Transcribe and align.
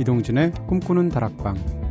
이동진의 0.00 0.52
꿈꾸는 0.66 1.08
다락방 1.08 1.83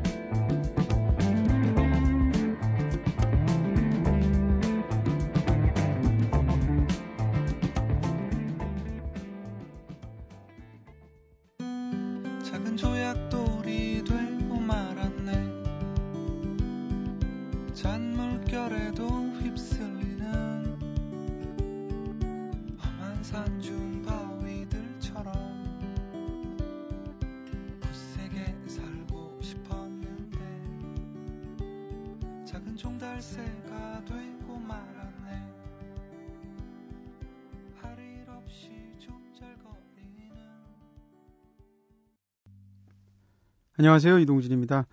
안녕하세요. 43.83 44.19
이동진입니다. 44.19 44.88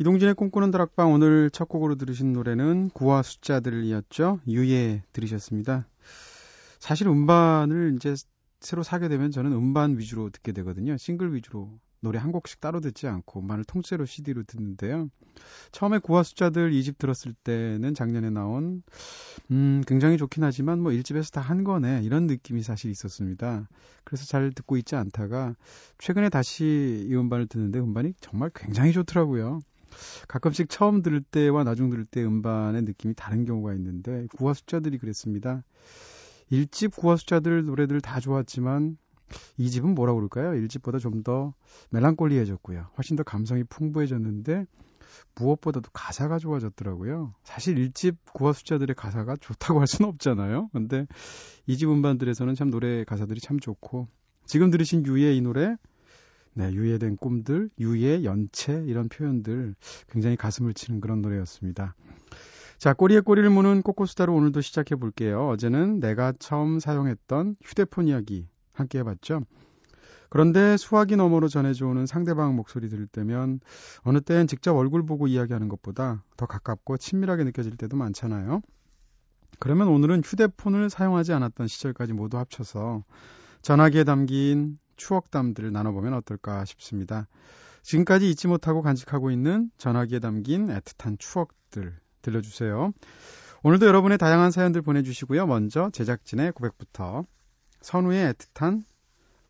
이동진의 0.00 0.34
꿈꾸는 0.34 0.72
다락방 0.72 1.12
오늘 1.12 1.48
첫 1.48 1.68
곡으로 1.68 1.94
들으신 1.94 2.32
노래는 2.32 2.90
구와 2.90 3.22
숫자들이었죠. 3.22 4.40
유예 4.48 5.04
들으셨습니다. 5.12 5.86
사실 6.80 7.06
음반을 7.06 7.92
이제 7.94 8.16
새로 8.58 8.82
사게 8.82 9.06
되면 9.06 9.30
저는 9.30 9.52
음반 9.52 9.96
위주로 9.96 10.28
듣게 10.30 10.50
되거든요. 10.50 10.96
싱글 10.96 11.32
위주로 11.32 11.70
노래 12.02 12.18
한 12.18 12.32
곡씩 12.32 12.60
따로 12.60 12.80
듣지 12.80 13.06
않고 13.06 13.40
음반을 13.40 13.64
통째로 13.64 14.04
CD로 14.04 14.42
듣는데요. 14.42 15.08
처음에 15.70 15.98
구화 15.98 16.22
숫자들 16.22 16.72
이집 16.72 16.98
들었을 16.98 17.32
때는 17.32 17.94
작년에 17.94 18.28
나온 18.30 18.82
음 19.50 19.82
굉장히 19.86 20.18
좋긴 20.18 20.44
하지만 20.44 20.80
뭐 20.80 20.92
1집에서 20.92 21.32
다 21.32 21.40
한 21.40 21.64
거네 21.64 22.02
이런 22.04 22.26
느낌이 22.26 22.62
사실 22.62 22.90
있었습니다. 22.90 23.68
그래서 24.04 24.24
잘 24.26 24.52
듣고 24.52 24.76
있지 24.76 24.96
않다가 24.96 25.54
최근에 25.98 26.28
다시 26.28 27.06
이 27.08 27.14
음반을 27.14 27.46
듣는데 27.46 27.78
음반이 27.78 28.14
정말 28.20 28.50
굉장히 28.54 28.92
좋더라고요. 28.92 29.60
가끔씩 30.28 30.70
처음 30.70 31.02
들을 31.02 31.20
때와 31.20 31.64
나중 31.64 31.90
들을 31.90 32.04
때 32.04 32.24
음반의 32.24 32.82
느낌이 32.82 33.14
다른 33.14 33.44
경우가 33.44 33.74
있는데 33.74 34.26
구화 34.36 34.54
숫자들이 34.54 34.98
그랬습니다. 34.98 35.62
1집 36.50 36.94
구화 36.96 37.16
숫자들 37.16 37.64
노래들 37.64 38.00
다 38.00 38.20
좋았지만 38.20 38.96
이 39.56 39.70
집은 39.70 39.94
뭐라고 39.94 40.18
그럴까요? 40.18 40.60
1집보다 40.60 40.98
좀 41.00 41.22
더 41.22 41.54
멜랑콜리해졌고요. 41.90 42.88
훨씬 42.96 43.16
더 43.16 43.22
감성이 43.22 43.62
풍부해졌는데 43.64 44.66
무엇보다도 45.36 45.90
가사가 45.92 46.38
좋아졌더라고요. 46.38 47.34
사실 47.44 47.76
1집 47.76 48.16
구화 48.32 48.52
숫자들의 48.52 48.96
가사가 48.96 49.36
좋다고 49.36 49.78
할 49.80 49.86
수는 49.86 50.08
없잖아요. 50.08 50.70
근데 50.72 51.06
이집 51.66 51.88
음반들에서는 51.90 52.54
참 52.54 52.70
노래 52.70 53.04
가사들이 53.04 53.40
참 53.40 53.60
좋고 53.60 54.08
지금 54.46 54.70
들으신 54.70 55.06
유의 55.06 55.36
이 55.36 55.40
노래 55.40 55.76
네, 56.54 56.70
유예된 56.72 57.16
꿈들, 57.16 57.70
유예, 57.78 58.24
연체 58.24 58.82
이런 58.86 59.08
표현들 59.08 59.74
굉장히 60.10 60.36
가슴을 60.36 60.74
치는 60.74 61.00
그런 61.00 61.22
노래였습니다. 61.22 61.94
자, 62.76 62.92
꼬리에 62.92 63.20
꼬리를 63.20 63.48
무는 63.48 63.80
꼬꼬수다로 63.80 64.34
오늘도 64.34 64.60
시작해 64.60 64.96
볼게요. 64.96 65.48
어제는 65.48 66.00
내가 66.00 66.32
처음 66.38 66.78
사용했던 66.80 67.56
휴대폰 67.62 68.08
이야기 68.08 68.48
함께 68.72 68.98
해봤죠. 68.98 69.42
그런데 70.32 70.78
수화기 70.78 71.16
너머로 71.16 71.48
전해져 71.48 71.86
오는 71.86 72.06
상대방 72.06 72.56
목소리 72.56 72.88
들을 72.88 73.06
때면 73.06 73.60
어느 74.00 74.20
땐 74.22 74.46
직접 74.46 74.74
얼굴 74.74 75.04
보고 75.04 75.26
이야기하는 75.26 75.68
것보다 75.68 76.24
더 76.38 76.46
가깝고 76.46 76.96
친밀하게 76.96 77.44
느껴질 77.44 77.76
때도 77.76 77.98
많잖아요. 77.98 78.62
그러면 79.58 79.88
오늘은 79.88 80.22
휴대폰을 80.24 80.88
사용하지 80.88 81.34
않았던 81.34 81.68
시절까지 81.68 82.14
모두 82.14 82.38
합쳐서 82.38 83.04
전화기에 83.60 84.04
담긴 84.04 84.78
추억담들을 84.96 85.70
나눠보면 85.70 86.14
어떨까 86.14 86.64
싶습니다. 86.64 87.28
지금까지 87.82 88.30
잊지 88.30 88.48
못하고 88.48 88.80
간직하고 88.80 89.30
있는 89.30 89.70
전화기에 89.76 90.20
담긴 90.20 90.68
애틋한 90.68 91.18
추억들 91.18 91.94
들려주세요. 92.22 92.92
오늘도 93.64 93.86
여러분의 93.86 94.18
다양한 94.18 94.50
사연들 94.50 94.82
보내주시고요. 94.82 95.46
먼저 95.46 95.90
제작진의 95.92 96.52
고백부터 96.52 97.24
선우의 97.82 98.32
애틋한 98.32 98.84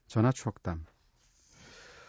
전화 0.06 0.32
추억담. 0.32 0.84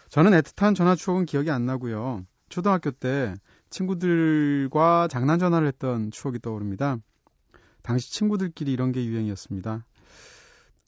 저는 0.08 0.32
애틋한 0.32 0.74
전화 0.74 0.94
추억은 0.94 1.26
기억이 1.26 1.50
안 1.50 1.66
나고요. 1.66 2.24
초등학교 2.48 2.90
때 2.90 3.34
친구들과 3.70 5.08
장난 5.08 5.38
전화를 5.38 5.66
했던 5.66 6.10
추억이 6.10 6.38
떠오릅니다. 6.38 6.98
당시 7.82 8.12
친구들끼리 8.12 8.72
이런 8.72 8.92
게 8.92 9.04
유행이었습니다. 9.04 9.84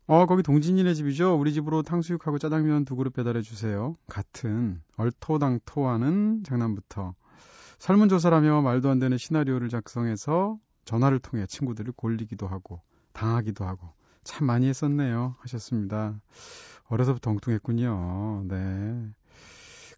어, 0.08 0.26
거기 0.26 0.42
동진이네 0.44 0.94
집이죠? 0.94 1.36
우리 1.36 1.52
집으로 1.52 1.82
탕수육하고 1.82 2.38
짜장면 2.38 2.84
두 2.84 2.94
그릇 2.94 3.12
배달해 3.12 3.42
주세요. 3.42 3.96
같은 4.06 4.80
얼토당토하는 4.96 6.44
장난부터 6.44 7.14
설문조사라며 7.78 8.62
말도 8.62 8.88
안 8.88 9.00
되는 9.00 9.18
시나리오를 9.18 9.68
작성해서 9.68 10.58
전화를 10.84 11.18
통해 11.18 11.46
친구들을 11.46 11.92
골리기도 11.96 12.46
하고 12.46 12.80
당하기도 13.12 13.64
하고 13.64 13.92
참 14.26 14.46
많이 14.46 14.68
했었네요. 14.68 15.36
하셨습니다. 15.38 16.14
어려서부터 16.88 17.30
엉뚱했군요. 17.30 18.44
네. 18.48 18.56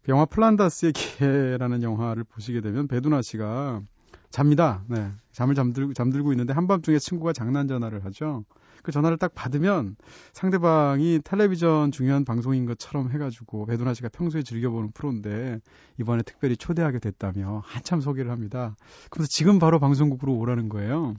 그 0.03 0.11
영화 0.11 0.25
플란다스의 0.25 0.93
기회라는 0.93 1.83
영화를 1.83 2.23
보시게 2.23 2.61
되면 2.61 2.87
배두나 2.87 3.21
씨가 3.21 3.81
잡니다. 4.29 4.83
네. 4.87 5.11
잠을 5.31 5.55
잠들, 5.55 5.93
잠들고 5.93 6.31
있는데 6.33 6.53
한밤중에 6.53 6.99
친구가 6.99 7.33
장난 7.33 7.67
전화를 7.67 8.05
하죠. 8.05 8.45
그 8.83 8.91
전화를 8.91 9.17
딱 9.17 9.33
받으면 9.33 9.95
상대방이 10.31 11.19
텔레비전 11.23 11.91
중요한 11.91 12.23
방송인 12.23 12.65
것처럼 12.65 13.11
해가지고 13.11 13.65
배두나 13.65 13.93
씨가 13.93 14.09
평소에 14.09 14.43
즐겨보는 14.43 14.91
프로인데 14.91 15.59
이번에 15.99 16.21
특별히 16.23 16.55
초대하게 16.55 16.99
됐다며 16.99 17.61
한참 17.65 17.99
소개를 17.99 18.31
합니다. 18.31 18.75
그래서 19.09 19.27
지금 19.27 19.59
바로 19.59 19.79
방송국으로 19.79 20.37
오라는 20.37 20.69
거예요. 20.69 21.15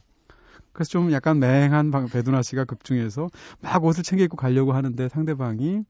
그래서 0.72 0.90
좀 0.90 1.12
약간 1.12 1.38
맹한 1.38 1.90
배두나 2.10 2.42
씨가 2.42 2.64
극중에서 2.64 3.28
막 3.60 3.84
옷을 3.84 4.02
챙겨 4.02 4.24
입고 4.24 4.36
가려고 4.36 4.72
하는데 4.72 5.08
상대방이 5.08 5.84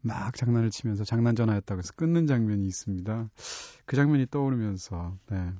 막 0.00 0.36
장난을 0.36 0.70
치면서 0.70 1.04
장난 1.04 1.34
전화였다고 1.34 1.78
해서 1.78 1.92
끊는 1.96 2.26
장면이 2.26 2.66
있습니다. 2.66 3.30
그 3.86 3.96
장면이 3.96 4.26
떠오르면서 4.30 5.16
네. 5.30 5.52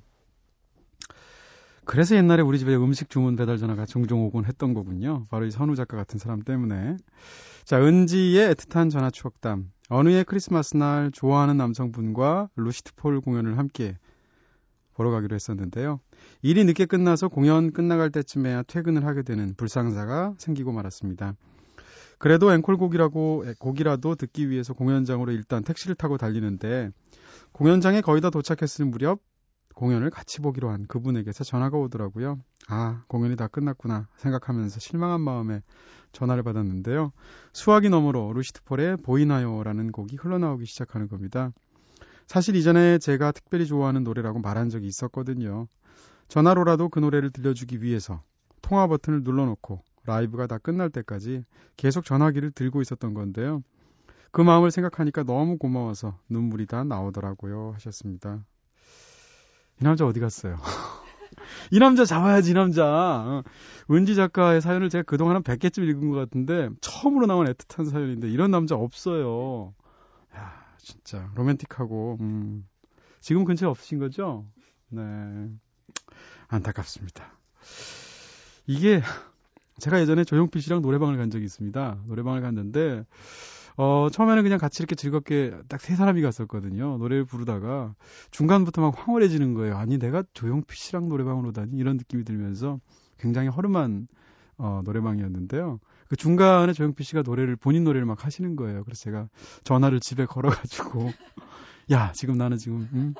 그래서 1.86 2.16
옛날에 2.16 2.42
우리 2.42 2.58
집에 2.58 2.74
음식 2.74 3.10
주문 3.10 3.36
배달 3.36 3.58
전화가 3.58 3.86
종종 3.86 4.24
오곤 4.24 4.46
했던 4.46 4.74
거군요. 4.74 5.26
바로 5.30 5.44
이 5.44 5.50
선우 5.50 5.74
작가 5.76 5.96
같은 5.96 6.18
사람 6.18 6.40
때문에. 6.42 6.96
자, 7.64 7.80
은지의 7.80 8.54
애틋한 8.54 8.90
전화 8.90 9.10
추억담. 9.10 9.70
어느 9.90 10.08
해 10.10 10.22
크리스마스 10.22 10.76
날 10.76 11.10
좋아하는 11.10 11.58
남성분과 11.58 12.48
루시트 12.56 12.92
폴 12.96 13.20
공연을 13.20 13.58
함께 13.58 13.98
보러 14.94 15.10
가기로 15.10 15.34
했었는데요. 15.34 16.00
일이 16.42 16.64
늦게 16.64 16.86
끝나서 16.86 17.28
공연 17.28 17.72
끝나갈 17.72 18.10
때쯤에야 18.10 18.62
퇴근을 18.62 19.04
하게 19.04 19.22
되는 19.22 19.54
불상사가 19.56 20.34
생기고 20.38 20.72
말았습니다. 20.72 21.34
그래도 22.18 22.52
앵콜 22.52 22.76
곡이라고 22.76 23.44
곡이라도 23.58 24.14
듣기 24.14 24.48
위해서 24.48 24.72
공연장으로 24.72 25.32
일단 25.32 25.62
택시를 25.62 25.94
타고 25.94 26.16
달리는데 26.16 26.90
공연장에 27.52 28.00
거의 28.00 28.20
다 28.20 28.30
도착했을 28.30 28.86
무렵 28.86 29.20
공연을 29.74 30.10
같이 30.10 30.40
보기로 30.40 30.70
한 30.70 30.86
그분에게서 30.86 31.44
전화가 31.44 31.76
오더라고요. 31.78 32.38
아, 32.68 33.02
공연이 33.08 33.36
다 33.36 33.48
끝났구나 33.48 34.08
생각하면서 34.16 34.78
실망한 34.80 35.20
마음에 35.20 35.62
전화를 36.12 36.44
받았는데요. 36.44 37.12
수화기 37.52 37.90
너머로 37.90 38.32
루시트폴의 38.32 38.98
보이나요라는 38.98 39.90
곡이 39.90 40.16
흘러나오기 40.16 40.64
시작하는 40.64 41.08
겁니다. 41.08 41.50
사실 42.26 42.56
이전에 42.56 42.98
제가 42.98 43.32
특별히 43.32 43.66
좋아하는 43.66 44.04
노래라고 44.04 44.40
말한 44.40 44.70
적이 44.70 44.86
있었거든요. 44.86 45.66
전화로라도 46.28 46.88
그 46.88 46.98
노래를 46.98 47.30
들려주기 47.30 47.82
위해서 47.82 48.22
통화 48.62 48.86
버튼을 48.86 49.22
눌러놓고 49.22 49.82
라이브가 50.04 50.46
다 50.46 50.58
끝날 50.58 50.90
때까지 50.90 51.44
계속 51.76 52.04
전화기를 52.04 52.52
들고 52.52 52.80
있었던 52.82 53.14
건데요. 53.14 53.62
그 54.30 54.40
마음을 54.40 54.70
생각하니까 54.70 55.22
너무 55.22 55.58
고마워서 55.58 56.18
눈물이 56.28 56.66
다 56.66 56.82
나오더라고요. 56.82 57.72
하셨습니다. 57.74 58.44
이 59.80 59.84
남자 59.84 60.06
어디 60.06 60.20
갔어요? 60.20 60.56
이 61.70 61.78
남자 61.78 62.04
잡아야지, 62.04 62.50
이 62.50 62.54
남자. 62.54 62.84
어. 62.84 63.42
은지 63.90 64.14
작가의 64.14 64.60
사연을 64.60 64.88
제가 64.88 65.02
그동안 65.02 65.36
한 65.36 65.42
100개쯤 65.42 65.88
읽은 65.88 66.10
것 66.10 66.16
같은데, 66.16 66.68
처음으로 66.80 67.26
나온 67.26 67.46
애틋한 67.46 67.90
사연인데, 67.90 68.28
이런 68.28 68.50
남자 68.50 68.76
없어요. 68.76 69.74
야, 70.84 70.86
진짜, 70.86 71.30
로맨틱하고, 71.34 72.18
음. 72.20 72.66
지금 73.20 73.44
근처에 73.44 73.68
없으신 73.68 73.98
거죠? 73.98 74.44
네. 74.90 75.02
안타깝습니다. 76.48 77.24
이게, 78.66 79.00
제가 79.78 79.98
예전에 80.00 80.24
조용필 80.24 80.60
씨랑 80.60 80.82
노래방을 80.82 81.16
간 81.16 81.30
적이 81.30 81.46
있습니다. 81.46 82.02
노래방을 82.06 82.42
갔는데, 82.42 83.06
어, 83.76 84.08
처음에는 84.12 84.42
그냥 84.42 84.58
같이 84.58 84.82
이렇게 84.82 84.94
즐겁게 84.94 85.54
딱 85.68 85.80
세 85.80 85.96
사람이 85.96 86.20
갔었거든요. 86.22 86.98
노래를 86.98 87.24
부르다가 87.24 87.94
중간부터 88.30 88.82
막 88.82 88.94
황홀해지는 88.96 89.54
거예요. 89.54 89.76
아니, 89.78 89.98
내가 89.98 90.22
조용필 90.34 90.76
씨랑 90.76 91.08
노래방으로 91.08 91.52
다니 91.52 91.76
이런 91.78 91.96
느낌이 91.96 92.24
들면서 92.24 92.78
굉장히 93.18 93.48
허름한 93.48 94.06
어, 94.58 94.82
노래방이었는데요. 94.84 95.80
그 96.08 96.16
중간에 96.16 96.72
조용필 96.72 97.04
씨가 97.04 97.22
노래를 97.22 97.56
본인 97.56 97.84
노래를 97.84 98.06
막 98.06 98.24
하시는 98.24 98.56
거예요. 98.56 98.84
그래서 98.84 99.04
제가 99.04 99.28
전화를 99.64 100.00
집에 100.00 100.26
걸어가지고 100.26 101.10
야 101.90 102.12
지금 102.12 102.36
나는 102.36 102.56
지금 102.56 102.88
음, 102.92 103.14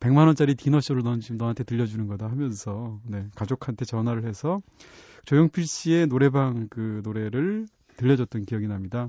100만 0.00 0.26
원짜리 0.26 0.54
디너쇼를 0.54 1.02
넌 1.02 1.20
지금 1.20 1.36
너한테 1.36 1.64
들려주는 1.64 2.06
거다 2.06 2.26
하면서 2.26 3.00
네, 3.04 3.26
가족한테 3.34 3.84
전화를 3.84 4.24
해서 4.24 4.60
조용필 5.24 5.66
씨의 5.66 6.06
노래방 6.06 6.68
그 6.68 7.00
노래를 7.04 7.66
들려줬던 7.96 8.44
기억이 8.44 8.66
납니다. 8.68 9.08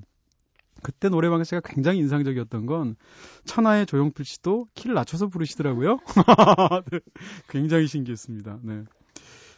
그때 0.82 1.10
노래방에서 1.10 1.50
제가 1.50 1.62
굉장히 1.66 2.00
인상적이었던 2.00 2.66
건 2.66 2.96
천하의 3.46 3.86
조용필 3.86 4.26
씨도 4.26 4.68
키를 4.76 4.94
낮춰서 4.94 5.28
부르시더라고요. 5.28 6.00
네, 6.92 7.00
굉장히 7.50 7.88
신기했습니다. 7.88 8.60
네. 8.62 8.84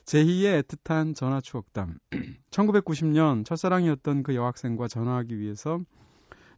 제2의 0.07 0.63
애틋한 0.63 1.13
전화 1.13 1.41
추억담. 1.41 1.97
1990년 2.49 3.43
첫사랑이었던 3.43 4.23
그 4.23 4.35
여학생과 4.35 4.87
전화하기 4.87 5.37
위해서 5.37 5.81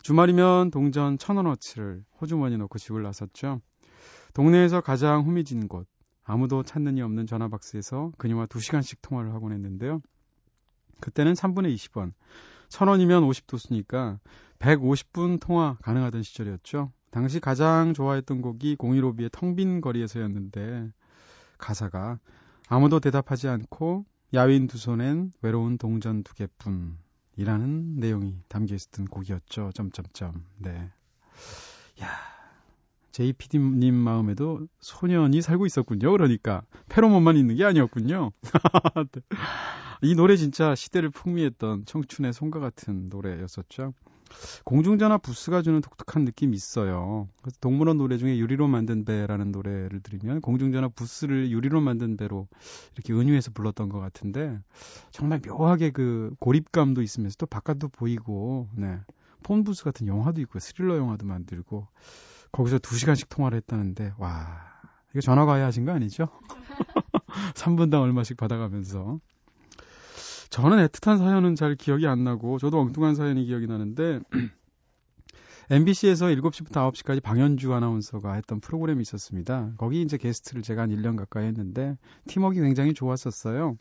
주말이면 0.04 0.70
동전 0.70 1.18
천 1.18 1.38
원어치를 1.38 2.04
호주머니 2.22 2.58
넣고 2.58 2.78
집을 2.78 3.02
나섰죠. 3.02 3.60
동네에서 4.36 4.82
가장 4.82 5.26
후미진 5.26 5.68
곳, 5.68 5.88
아무도 6.24 6.62
찾는 6.62 7.00
이 7.00 7.02
없는 7.02 7.26
전화박스에서 7.26 8.12
그녀와 8.20 8.46
2시간씩 8.46 9.00
통화를 9.02 9.34
하곤 9.34 9.52
했는데요. 9.54 10.00
그때는 11.02 11.34
3분의 11.34 11.74
20원, 11.74 12.14
천원이면 12.68 13.24
50도수니까 13.24 14.20
150분 14.60 15.40
통화 15.42 15.76
가능하던 15.82 16.22
시절이었죠. 16.22 16.92
당시 17.10 17.40
가장 17.40 17.96
좋아했던 17.96 18.44
곡이 18.44 18.76
015B의 18.76 19.32
텅 19.32 19.56
빈 19.56 19.82
거리에서였는데 19.82 20.92
가사가 21.58 22.20
아무도 22.70 23.00
대답하지 23.00 23.48
않고 23.48 24.06
야윈 24.34 24.68
두 24.68 24.78
손엔 24.78 25.34
외로운 25.42 25.80
동전 25.80 26.24
두 26.24 26.36
개뿐이라는 26.36 27.96
내용이 27.96 28.38
담겨 28.48 28.76
있었던 28.76 29.06
곡이었죠. 29.06 29.72
점점점. 29.74 30.46
네. 30.60 30.92
야. 32.02 32.08
JPD님 33.12 33.96
마음에도 33.96 34.68
소년이 34.82 35.42
살고 35.42 35.66
있었군요. 35.66 36.12
그러니까 36.12 36.62
페로몬만 36.90 37.38
있는 37.38 37.56
게 37.56 37.66
아니었군요. 37.66 38.32
네. 39.12 39.22
이 40.04 40.14
노래 40.14 40.38
진짜 40.38 40.76
시대를 40.76 41.10
풍미했던 41.10 41.86
청춘의 41.86 42.34
송가 42.34 42.60
같은 42.60 43.10
노래였었죠. 43.10 43.94
공중전화 44.64 45.18
부스가 45.18 45.62
주는 45.62 45.82
독특한 45.82 46.26
느낌이 46.26 46.56
있어요. 46.56 47.28
그래서 47.42 47.58
동물원 47.62 47.98
노래 47.98 48.18
중에 48.18 48.38
유리로 48.38 48.68
만든 48.68 49.06
배라는 49.06 49.52
노래를 49.52 50.02
들으면 50.02 50.42
공중전화 50.42 50.90
부스를 50.90 51.52
유리로 51.52 51.82
만든 51.82 52.18
배로 52.18 52.48
이렇게 52.96 53.14
은유해서 53.14 53.52
불렀던 53.52 53.90
것 53.90 54.00
같은데 54.00 54.60
정말 55.12 55.42
묘하게 55.46 55.92
그 55.92 56.34
고립감도 56.40 57.02
있으면서 57.02 57.36
또 57.38 57.46
바깥도 57.46 57.90
보이고 57.90 58.70
네. 58.76 59.00
폰부스 59.44 59.84
같은 59.84 60.08
영화도 60.08 60.42
있고 60.42 60.60
스릴러 60.60 60.98
영화도 60.98 61.26
만들고 61.26 61.88
거기서 62.52 62.80
두 62.80 62.98
시간씩 62.98 63.30
통화를 63.30 63.58
했다는데 63.58 64.14
와 64.18 64.70
이거 65.12 65.22
전화 65.22 65.46
가야 65.46 65.66
하신 65.66 65.86
거 65.86 65.92
아니죠? 65.92 66.28
3분당 67.56 68.02
얼마씩 68.02 68.38
받아가면서 68.38 69.20
저는 70.50 70.86
애틋한 70.88 71.20
사연은 71.20 71.56
잘 71.56 71.76
기억이 71.76 72.08
안 72.08 72.24
나고 72.24 72.58
저도 72.58 72.80
엉뚱한 72.80 73.16
사연이 73.16 73.46
기억이 73.46 73.68
나는데 73.68 74.20
MBC에서 75.70 76.26
7시부터 76.28 76.92
9시까지 76.92 77.22
방현주 77.22 77.72
아나운서가 77.74 78.34
했던 78.34 78.60
프로그램이 78.60 79.02
있었습니다. 79.04 79.72
거기 79.78 80.02
이제 80.02 80.18
게스트를 80.18 80.64
제가 80.64 80.84
한 80.84 80.90
1년 80.90 81.16
가까이 81.16 81.46
했는데 81.46 81.96
팀워크 82.28 82.56
굉장히 82.56 82.96
좋았었어요. 82.96 83.78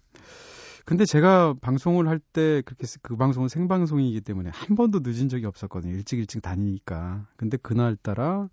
근데 0.84 1.04
제가 1.06 1.54
방송을 1.60 2.08
할 2.08 2.18
때 2.18 2.62
그렇게 2.64 2.86
그 3.02 3.16
방송은 3.16 3.48
생방송이기 3.48 4.20
때문에 4.20 4.50
한 4.52 4.76
번도 4.76 5.00
늦은 5.02 5.30
적이 5.30 5.46
없었거든요. 5.46 5.94
일찍 5.94 6.18
일찍 6.18 6.42
다니니까. 6.42 7.26
근데 7.36 7.56
그날 7.56 7.96
따라 7.96 8.48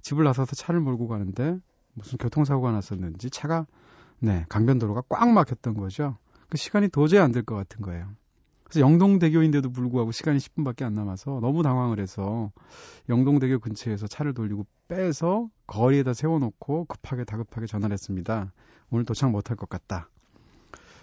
집을 0.00 0.24
나서서 0.24 0.56
차를 0.56 0.80
몰고 0.80 1.08
가는데 1.08 1.58
무슨 1.92 2.16
교통사고가 2.16 2.72
났었는지 2.72 3.28
차가 3.28 3.66
네, 4.20 4.46
강변도로가 4.48 5.02
꽉 5.08 5.28
막혔던 5.30 5.74
거죠. 5.74 6.16
그 6.50 6.56
시간이 6.56 6.88
도저히 6.88 7.20
안 7.20 7.32
될 7.32 7.42
것 7.44 7.54
같은 7.56 7.82
거예요. 7.82 8.08
그래서 8.64 8.80
영동대교인데도 8.80 9.70
불구하고 9.72 10.12
시간이 10.12 10.38
10분밖에 10.38 10.82
안 10.82 10.94
남아서 10.94 11.38
너무 11.40 11.62
당황을 11.62 12.00
해서 12.00 12.52
영동대교 13.08 13.60
근처에서 13.60 14.06
차를 14.06 14.34
돌리고 14.34 14.66
빼서 14.88 15.48
거리에다 15.66 16.12
세워놓고 16.12 16.84
급하게 16.84 17.24
다급하게 17.24 17.66
전화를 17.66 17.94
했습니다. 17.94 18.52
오늘 18.90 19.04
도착 19.06 19.30
못할 19.30 19.56
것 19.56 19.68
같다. 19.70 20.10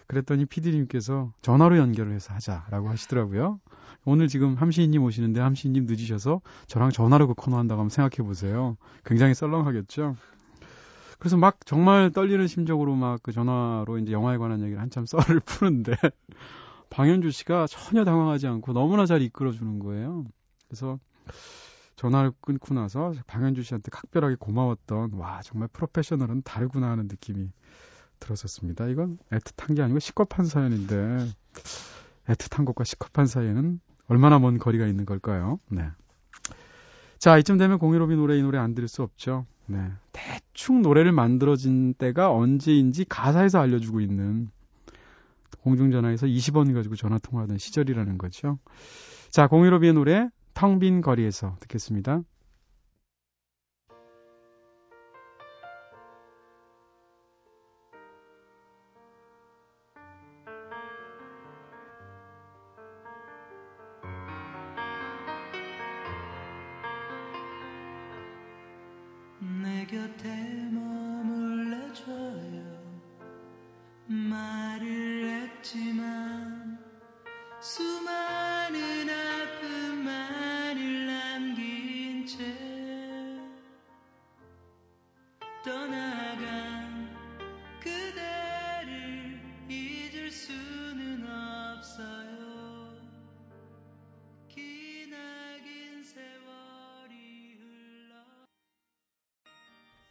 그랬더니 0.07 0.45
피디님께서 0.45 1.33
전화로 1.42 1.77
연결을 1.80 2.13
해서 2.13 2.31
하자라고 2.36 2.89
하시더라고요. 2.89 3.59
오늘 4.06 4.27
지금 4.27 4.53
함시인님 4.53 5.01
오시는데 5.03 5.41
함시인님 5.41 5.86
늦으셔서 5.88 6.41
저랑 6.68 6.91
전화로 6.91 7.25
그 7.27 7.33
코너 7.33 7.57
한다고 7.57 7.80
하면 7.81 7.89
생각해 7.89 8.27
보세요. 8.27 8.77
굉장히 9.03 9.33
썰렁하겠죠? 9.33 10.15
그래서 11.25 11.38
막 11.38 11.66
정말 11.66 12.12
떨리는 12.12 12.45
심적으로 12.45 12.94
막 12.94 13.19
그 13.24 13.31
전화로 13.31 13.98
이제 13.98 14.12
영화에 14.12 14.38
관한 14.38 14.62
얘기를 14.62 14.80
한참 14.80 15.07
썰을 15.07 15.39
푸는데 15.45 15.95
방현주 16.92 17.31
씨가 17.31 17.66
전혀 17.66 18.06
당황하지 18.06 18.45
않고 18.45 18.74
너무나 18.74 19.07
잘 19.07 19.24
이끌어 19.24 19.51
주는 19.51 19.80
거예요. 19.80 20.25
그래서 20.68 21.00
전화를 21.95 22.31
끊고 22.42 22.75
나서 22.75 23.12
방현주 23.25 23.63
씨한테 23.63 23.89
각별하게 23.89 24.36
고마웠던 24.39 25.13
와 25.13 25.42
정말 25.42 25.68
프로페셔널은 25.69 26.44
다르구나 26.44 26.92
하는 26.92 27.07
느낌이 27.07 27.50
들었었습니다. 28.19 28.86
이건 28.89 29.18
애틋한 29.31 29.75
게 29.75 29.81
아니고 29.81 29.98
시겁한 29.98 30.45
사연인데 30.45 31.25
애틋한 32.27 32.66
것과 32.66 32.83
시겁한 32.83 33.25
사이에는 33.25 33.80
얼마나 34.10 34.38
먼 34.38 34.60
거리가 34.60 34.86
있는 34.86 35.07
걸까요? 35.07 35.60
네. 35.69 35.89
자 37.17 37.38
이쯤 37.38 37.57
되면 37.57 37.79
공유로비 37.79 38.15
노래 38.15 38.38
이 38.38 38.41
노래 38.41 38.57
안 38.57 38.75
들을 38.75 38.88
수 38.88 39.03
없죠. 39.03 39.45
네. 39.67 39.91
대충 40.12 40.81
노래를 40.81 41.12
만들어진 41.12 41.94
때가 41.94 42.31
언제인지 42.31 43.05
가사에서 43.05 43.60
알려주고 43.60 44.01
있는 44.01 44.50
공중전화에서 45.62 46.27
20원 46.27 46.74
가지고 46.74 46.95
전화 46.95 47.17
통화하던 47.17 47.57
시절이라는 47.57 48.17
거죠. 48.17 48.60
자, 49.31 49.48
공유로비의 49.48 49.93
노래 49.93 50.29
텅 50.53 50.79
빈 50.79 51.01
거리에서 51.01 51.57
듣겠습니다. 51.62 52.22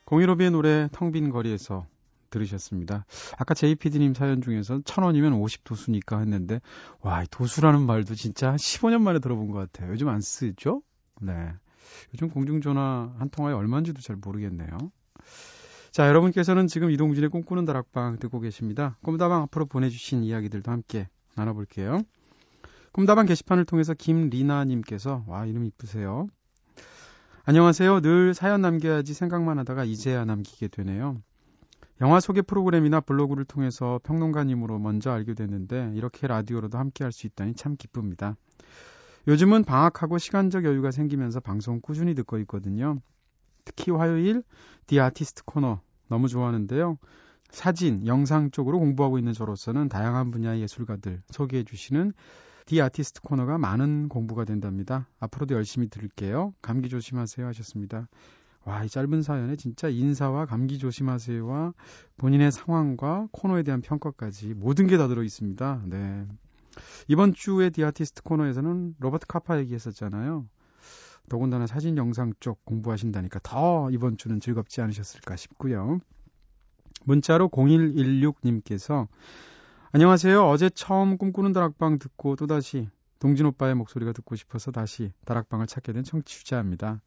공일오비의 0.04 0.50
노래 0.50 0.88
텅 0.92 1.12
빈 1.12 1.30
거리에서 1.30 1.86
들으셨습니다. 2.30 3.06
아까 3.38 3.54
JPD님 3.54 4.14
사연 4.14 4.42
중에서 4.42 4.80
천 4.84 5.04
원이면 5.04 5.32
50도수니까 5.40 6.20
했는데, 6.20 6.60
와, 7.00 7.24
도수라는 7.30 7.86
말도 7.86 8.14
진짜 8.14 8.48
한 8.48 8.56
15년 8.56 9.02
만에 9.02 9.20
들어본 9.20 9.50
것 9.50 9.58
같아요. 9.58 9.92
요즘 9.92 10.08
안 10.08 10.20
쓰죠? 10.20 10.82
네. 11.20 11.52
요즘 12.12 12.28
공중전화 12.30 13.14
한 13.18 13.30
통화에 13.30 13.54
얼마인지도 13.54 14.02
잘 14.02 14.16
모르겠네요. 14.16 14.68
자, 15.92 16.08
여러분께서는 16.08 16.66
지금 16.66 16.90
이동진의 16.90 17.30
꿈꾸는 17.30 17.64
다락방 17.66 18.18
듣고 18.18 18.40
계십니다. 18.40 18.98
꿈다방 19.04 19.42
앞으로 19.42 19.66
보내주신 19.66 20.24
이야기들도 20.24 20.72
함께 20.72 21.08
나눠볼게요. 21.36 22.02
꿈다방 22.90 23.26
게시판을 23.26 23.64
통해서 23.64 23.94
김리나님께서, 23.94 25.24
와, 25.28 25.46
이름 25.46 25.64
이쁘세요. 25.66 26.26
안녕하세요. 27.46 28.00
늘 28.00 28.32
사연 28.32 28.62
남겨야지 28.62 29.12
생각만 29.12 29.58
하다가 29.58 29.84
이제야 29.84 30.24
남기게 30.24 30.68
되네요. 30.68 31.20
영화 32.00 32.18
소개 32.18 32.40
프로그램이나 32.40 33.00
블로그를 33.00 33.44
통해서 33.44 34.00
평론가님으로 34.02 34.78
먼저 34.78 35.10
알게 35.10 35.34
됐는데 35.34 35.92
이렇게 35.94 36.26
라디오로도 36.26 36.78
함께 36.78 37.04
할 37.04 37.12
수 37.12 37.26
있다니 37.26 37.52
참 37.54 37.76
기쁩니다. 37.76 38.34
요즘은 39.28 39.64
방학하고 39.64 40.16
시간적 40.16 40.64
여유가 40.64 40.90
생기면서 40.90 41.40
방송 41.40 41.82
꾸준히 41.82 42.14
듣고 42.14 42.38
있거든요. 42.38 42.96
특히 43.66 43.92
화요일 43.92 44.42
디 44.86 44.98
아티스트 44.98 45.44
코너 45.44 45.82
너무 46.08 46.28
좋아하는데요. 46.28 46.96
사진, 47.50 48.06
영상 48.06 48.52
쪽으로 48.52 48.78
공부하고 48.78 49.18
있는 49.18 49.34
저로서는 49.34 49.90
다양한 49.90 50.30
분야의 50.30 50.62
예술가들 50.62 51.20
소개해 51.28 51.64
주시는 51.64 52.14
The 52.66 52.80
Artist 52.80 53.20
코너가 53.20 53.58
많은 53.58 54.08
공부가 54.08 54.44
된답니다. 54.44 55.06
앞으로도 55.20 55.54
열심히 55.54 55.88
들을게요. 55.88 56.54
감기 56.62 56.88
조심하세요 56.88 57.46
하셨습니다. 57.48 58.08
와, 58.64 58.82
이 58.82 58.88
짧은 58.88 59.20
사연에 59.20 59.56
진짜 59.56 59.88
인사와 59.88 60.46
감기 60.46 60.78
조심하세요와 60.78 61.74
본인의 62.16 62.50
상황과 62.50 63.28
코너에 63.30 63.62
대한 63.62 63.82
평가까지 63.82 64.54
모든 64.54 64.86
게 64.86 64.96
다 64.96 65.06
들어 65.08 65.22
있습니다. 65.22 65.82
네. 65.86 66.26
이번 67.08 67.34
주의 67.34 67.70
The 67.70 67.88
Artist 67.88 68.22
코너에서는 68.22 68.96
로버트 68.98 69.26
카파 69.26 69.58
얘기했었잖아요. 69.60 70.46
더군다나 71.28 71.66
사진 71.66 71.96
영상 71.98 72.32
쪽 72.40 72.64
공부하신다니까 72.64 73.40
더 73.42 73.90
이번 73.90 74.16
주는 74.16 74.40
즐겁지 74.40 74.80
않으셨을까 74.80 75.36
싶고요. 75.36 76.00
문자로 77.04 77.48
0116님께서 77.50 79.08
안녕하세요. 79.94 80.48
어제 80.48 80.70
처음 80.70 81.16
꿈꾸는 81.16 81.52
다락방 81.52 82.00
듣고 82.00 82.34
또다시 82.34 82.88
동진 83.20 83.46
오빠의 83.46 83.76
목소리가 83.76 84.10
듣고 84.10 84.34
싶어서 84.34 84.72
다시 84.72 85.12
다락방을 85.24 85.68
찾게 85.68 85.92
된 85.92 86.02
청취자입니다. 86.02 87.00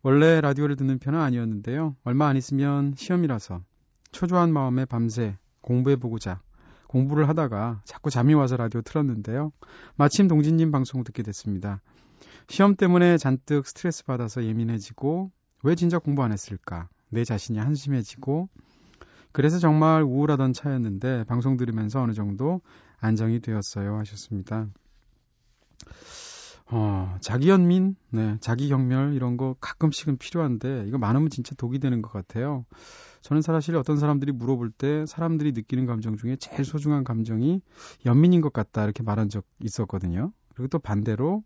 원래 0.00 0.40
라디오를 0.40 0.76
듣는 0.76 0.98
편은 0.98 1.20
아니었는데요. 1.20 1.96
얼마 2.02 2.26
안 2.26 2.38
있으면 2.38 2.94
시험이라서 2.96 3.60
초조한 4.10 4.54
마음에 4.54 4.86
밤새 4.86 5.36
공부해보고자 5.60 6.40
공부를 6.86 7.28
하다가 7.28 7.82
자꾸 7.84 8.08
잠이 8.08 8.32
와서 8.32 8.56
라디오 8.56 8.80
틀었는데요. 8.80 9.52
마침 9.96 10.26
동진님 10.26 10.70
방송 10.70 11.04
듣게 11.04 11.22
됐습니다. 11.22 11.82
시험 12.48 12.74
때문에 12.74 13.18
잔뜩 13.18 13.66
스트레스 13.66 14.02
받아서 14.02 14.44
예민해지고 14.44 15.30
왜 15.62 15.74
진짜 15.74 15.98
공부 15.98 16.22
안 16.22 16.32
했을까? 16.32 16.88
내 17.10 17.22
자신이 17.22 17.58
한심해지고 17.58 18.48
그래서 19.34 19.58
정말 19.58 20.04
우울하던 20.04 20.52
차였는데 20.52 21.24
방송 21.24 21.56
들으면서 21.56 22.00
어느 22.00 22.12
정도 22.12 22.60
안정이 23.00 23.40
되었어요 23.40 23.98
하셨습니다. 23.98 24.68
어, 26.70 27.16
자기 27.20 27.48
연민, 27.48 27.96
네, 28.10 28.36
자기 28.40 28.68
경멸 28.68 29.12
이런 29.12 29.36
거 29.36 29.56
가끔씩은 29.60 30.18
필요한데 30.18 30.84
이거 30.86 30.98
많으면 30.98 31.30
진짜 31.30 31.52
독이 31.56 31.80
되는 31.80 32.00
것 32.00 32.12
같아요. 32.12 32.64
저는 33.22 33.42
사실 33.42 33.74
어떤 33.74 33.96
사람들이 33.96 34.30
물어볼 34.30 34.70
때 34.70 35.04
사람들이 35.04 35.50
느끼는 35.50 35.86
감정 35.86 36.16
중에 36.16 36.36
제일 36.36 36.64
소중한 36.64 37.02
감정이 37.02 37.60
연민인 38.06 38.40
것 38.40 38.52
같다 38.52 38.84
이렇게 38.84 39.02
말한 39.02 39.30
적 39.30 39.44
있었거든요. 39.58 40.32
그리고 40.54 40.68
또 40.68 40.78
반대로 40.78 41.42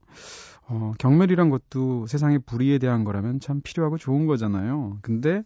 어, 0.70 0.92
경멸이란 0.98 1.48
것도 1.48 2.06
세상의 2.06 2.40
불의에 2.40 2.78
대한 2.78 3.02
거라면 3.02 3.40
참 3.40 3.62
필요하고 3.62 3.96
좋은 3.96 4.26
거잖아요. 4.26 4.98
근데 5.00 5.42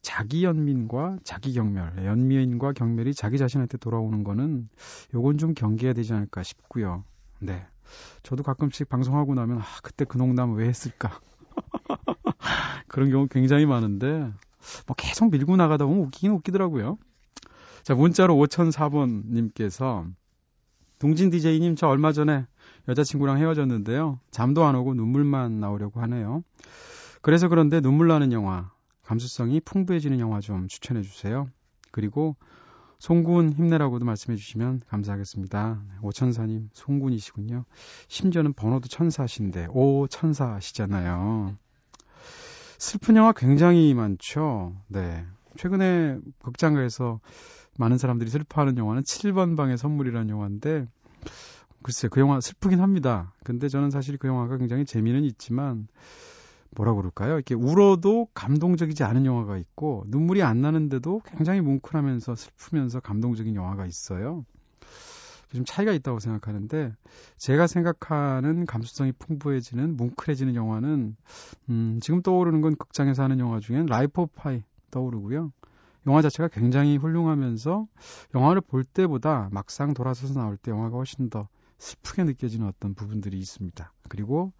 자기 0.00 0.44
연민과 0.44 1.18
자기 1.24 1.52
경멸, 1.52 2.04
연민과 2.04 2.72
경멸이 2.72 3.14
자기 3.14 3.36
자신한테 3.36 3.78
돌아오는 3.78 4.22
거는 4.22 4.68
요건 5.14 5.38
좀 5.38 5.54
경계해야 5.54 5.92
되지 5.92 6.12
않을까 6.12 6.44
싶고요. 6.44 7.04
네. 7.40 7.66
저도 8.22 8.44
가끔씩 8.44 8.88
방송하고 8.88 9.34
나면 9.34 9.58
아 9.58 9.64
그때 9.82 10.04
그 10.04 10.16
농담 10.16 10.54
왜 10.54 10.68
했을까 10.68 11.18
그런 12.86 13.10
경우 13.10 13.26
굉장히 13.28 13.66
많은데 13.66 14.32
뭐 14.86 14.94
계속 14.96 15.30
밀고 15.30 15.56
나가다 15.56 15.86
보면 15.86 16.04
웃기긴 16.04 16.30
웃기더라고요. 16.32 16.96
자 17.82 17.94
문자로 17.94 18.36
5004번 18.36 19.24
님께서 19.32 20.06
동진 21.00 21.30
DJ님 21.30 21.74
저 21.74 21.88
얼마 21.88 22.12
전에 22.12 22.46
여자친구랑 22.88 23.38
헤어졌는데요. 23.38 24.18
잠도 24.30 24.64
안 24.64 24.74
오고 24.74 24.94
눈물만 24.94 25.60
나오려고 25.60 26.00
하네요. 26.02 26.42
그래서 27.22 27.48
그런데 27.48 27.80
눈물 27.80 28.08
나는 28.08 28.32
영화, 28.32 28.70
감수성이 29.02 29.60
풍부해지는 29.60 30.20
영화 30.20 30.40
좀 30.40 30.68
추천해 30.68 31.02
주세요. 31.02 31.48
그리고 31.90 32.36
송군 32.98 33.54
힘내라고도 33.54 34.04
말씀해 34.04 34.36
주시면 34.36 34.82
감사하겠습니다. 34.88 35.82
오천사님, 36.02 36.68
송군이시군요. 36.74 37.64
심지어는 38.08 38.52
번호도 38.52 38.88
천사신데, 38.88 39.68
오, 39.70 40.06
천사시잖아요. 40.06 41.56
슬픈 42.78 43.16
영화 43.16 43.32
굉장히 43.32 43.94
많죠. 43.94 44.74
네. 44.88 45.24
최근에 45.56 46.18
극장가에서 46.42 47.20
많은 47.78 47.96
사람들이 47.96 48.30
슬퍼하는 48.30 48.76
영화는 48.76 49.02
7번 49.02 49.56
방의 49.56 49.78
선물이라는 49.78 50.28
영화인데, 50.28 50.86
글쎄, 51.82 52.08
그 52.08 52.20
영화 52.20 52.40
슬프긴 52.40 52.80
합니다. 52.80 53.32
근데 53.44 53.68
저는 53.68 53.90
사실 53.90 54.18
그 54.18 54.28
영화가 54.28 54.58
굉장히 54.58 54.84
재미는 54.84 55.24
있지만, 55.24 55.88
뭐라 56.76 56.94
그럴까요? 56.94 57.34
이렇게 57.34 57.54
울어도 57.54 58.28
감동적이지 58.34 59.02
않은 59.02 59.26
영화가 59.26 59.58
있고 59.58 60.04
눈물이 60.08 60.42
안 60.42 60.60
나는데도 60.60 61.22
굉장히 61.26 61.60
뭉클하면서 61.60 62.36
슬프면서 62.36 63.00
감동적인 63.00 63.54
영화가 63.54 63.86
있어요. 63.86 64.44
좀 65.52 65.64
차이가 65.64 65.92
있다고 65.92 66.20
생각하는데 66.20 66.92
제가 67.36 67.66
생각하는 67.66 68.66
감수성이 68.66 69.10
풍부해지는 69.10 69.96
뭉클해지는 69.96 70.54
영화는 70.54 71.16
음, 71.70 71.98
지금 72.00 72.22
떠오르는 72.22 72.60
건 72.60 72.76
극장에서 72.76 73.24
하는 73.24 73.40
영화 73.40 73.58
중엔 73.58 73.86
Life 73.86 74.22
of 74.22 74.32
Pi 74.36 74.62
떠오르고요. 74.92 75.50
영화 76.06 76.22
자체가 76.22 76.48
굉장히 76.48 76.96
훌륭하면서 76.96 77.86
영화를 78.34 78.60
볼 78.60 78.84
때보다 78.84 79.48
막상 79.50 79.92
돌아서서 79.92 80.34
나올 80.34 80.56
때 80.56 80.70
영화가 80.70 80.96
훨씬 80.96 81.30
더 81.30 81.48
슬프게 81.80 82.24
느껴지는 82.24 82.66
어떤 82.66 82.94
부분들이 82.94 83.38
있습니다. 83.38 83.92
그리고 84.08 84.52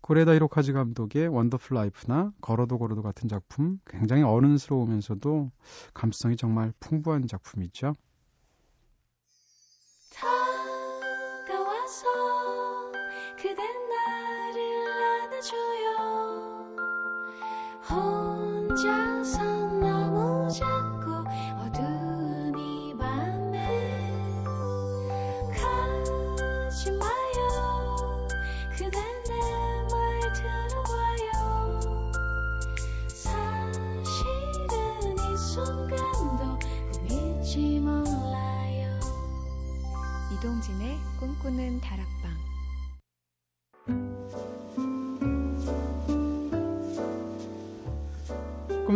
고레다 0.00 0.34
히로카즈 0.34 0.72
감독의 0.72 1.28
원더풀 1.28 1.76
라이프나 1.76 2.32
걸어도 2.40 2.78
걸어도 2.78 3.02
같은 3.02 3.28
작품 3.28 3.80
굉장히 3.86 4.22
어른스러우면서도 4.22 5.50
감수성이 5.92 6.36
정말 6.36 6.72
풍부한 6.80 7.26
작품이죠. 7.26 7.96
혼자서 17.88 19.49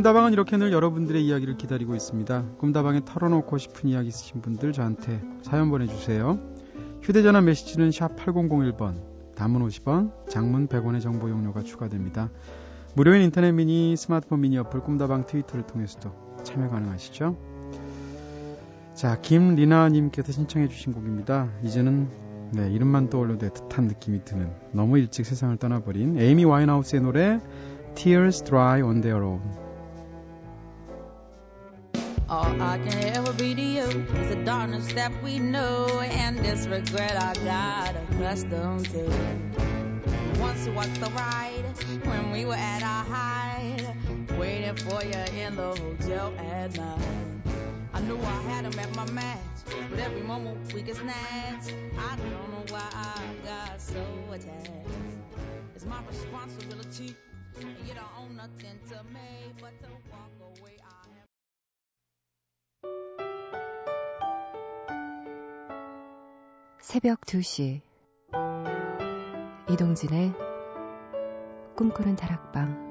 꿈다방은 0.04 0.34
이렇게 0.34 0.58
늘 0.58 0.70
여러분들의 0.70 1.24
이야기를 1.24 1.56
기다리고 1.56 1.94
있습니다. 1.94 2.44
꿈다방에 2.58 3.06
털어놓고 3.06 3.56
싶은 3.56 3.88
이야기 3.88 4.08
있으신 4.08 4.42
분들 4.42 4.74
저한테 4.74 5.22
사연 5.40 5.70
보내주세요. 5.70 6.38
휴대전화 7.00 7.40
메시지는 7.40 7.90
샵 7.90 8.14
8001번, 8.14 9.00
담은 9.34 9.66
50원, 9.66 10.28
장문 10.28 10.68
100원의 10.68 11.00
정보 11.00 11.30
용료가 11.30 11.62
추가됩니다. 11.62 12.28
무료인 12.94 13.22
인터넷 13.22 13.52
미니, 13.52 13.96
스마트폰 13.96 14.42
미니 14.42 14.58
어플 14.58 14.80
꿈다방 14.80 15.24
트위터를 15.24 15.66
통해서도 15.66 16.12
참여 16.42 16.68
가능하시죠? 16.68 17.38
자, 18.92 19.18
김리나님께서 19.22 20.32
신청해주신 20.32 20.92
곡입니다. 20.92 21.48
이제는 21.62 22.10
네, 22.52 22.70
이름만 22.70 23.08
떠올려도 23.08 23.48
애틋한 23.48 23.84
느낌이 23.84 24.26
드는 24.26 24.52
너무 24.72 24.98
일찍 24.98 25.24
세상을 25.24 25.56
떠나버린 25.56 26.18
에이미 26.18 26.44
와인하우스의 26.44 27.00
노래 27.00 27.40
Tears 27.94 28.44
Dry 28.44 28.82
on 28.82 29.00
Their 29.00 29.24
Own. 29.24 29.63
All 32.34 32.60
I 32.60 32.78
can 32.78 33.14
ever 33.14 33.32
be 33.34 33.54
to 33.54 33.62
you 33.62 33.84
is 33.84 34.34
the 34.34 34.42
darkness 34.44 34.92
that 34.94 35.12
we 35.22 35.38
know 35.38 36.00
and 36.00 36.36
this 36.36 36.66
regret 36.66 37.16
I 37.16 37.32
got 37.44 37.94
accustomed 37.94 38.86
to. 38.86 39.04
Once 40.40 40.66
was 40.70 40.88
the 40.98 41.10
ride 41.14 41.62
when 42.02 42.32
we 42.32 42.44
were 42.44 42.56
at 42.56 42.82
our 42.82 43.04
height, 43.04 43.86
waiting 44.36 44.74
for 44.74 45.04
you 45.04 45.40
in 45.40 45.54
the 45.54 45.76
hotel 45.76 46.34
at 46.38 46.76
night. 46.76 46.98
I 47.92 48.00
knew 48.00 48.18
I 48.18 48.42
had 48.50 48.64
him 48.64 48.80
at 48.80 48.96
my 48.96 49.08
match, 49.12 49.38
but 49.88 50.00
every 50.00 50.22
moment 50.22 50.72
we 50.72 50.82
get 50.82 50.96
snatched. 50.96 51.72
I 51.96 52.16
don't 52.16 52.50
know 52.50 52.64
why 52.68 52.88
I 52.94 53.22
got 53.44 53.80
so 53.80 54.04
attached. 54.32 54.90
It's 55.76 55.86
my 55.86 56.02
responsibility, 56.08 57.14
and 57.60 57.76
you 57.86 57.94
don't 57.94 58.10
own 58.18 58.34
nothing 58.34 58.76
to 58.88 59.04
me 59.14 59.54
but 59.60 59.80
to 59.84 59.88
walk 60.10 60.32
away. 60.58 60.83
새벽 66.86 67.22
2시. 67.22 67.80
이동진의 69.70 70.34
꿈꾸는 71.74 72.14
다락방. 72.14 72.84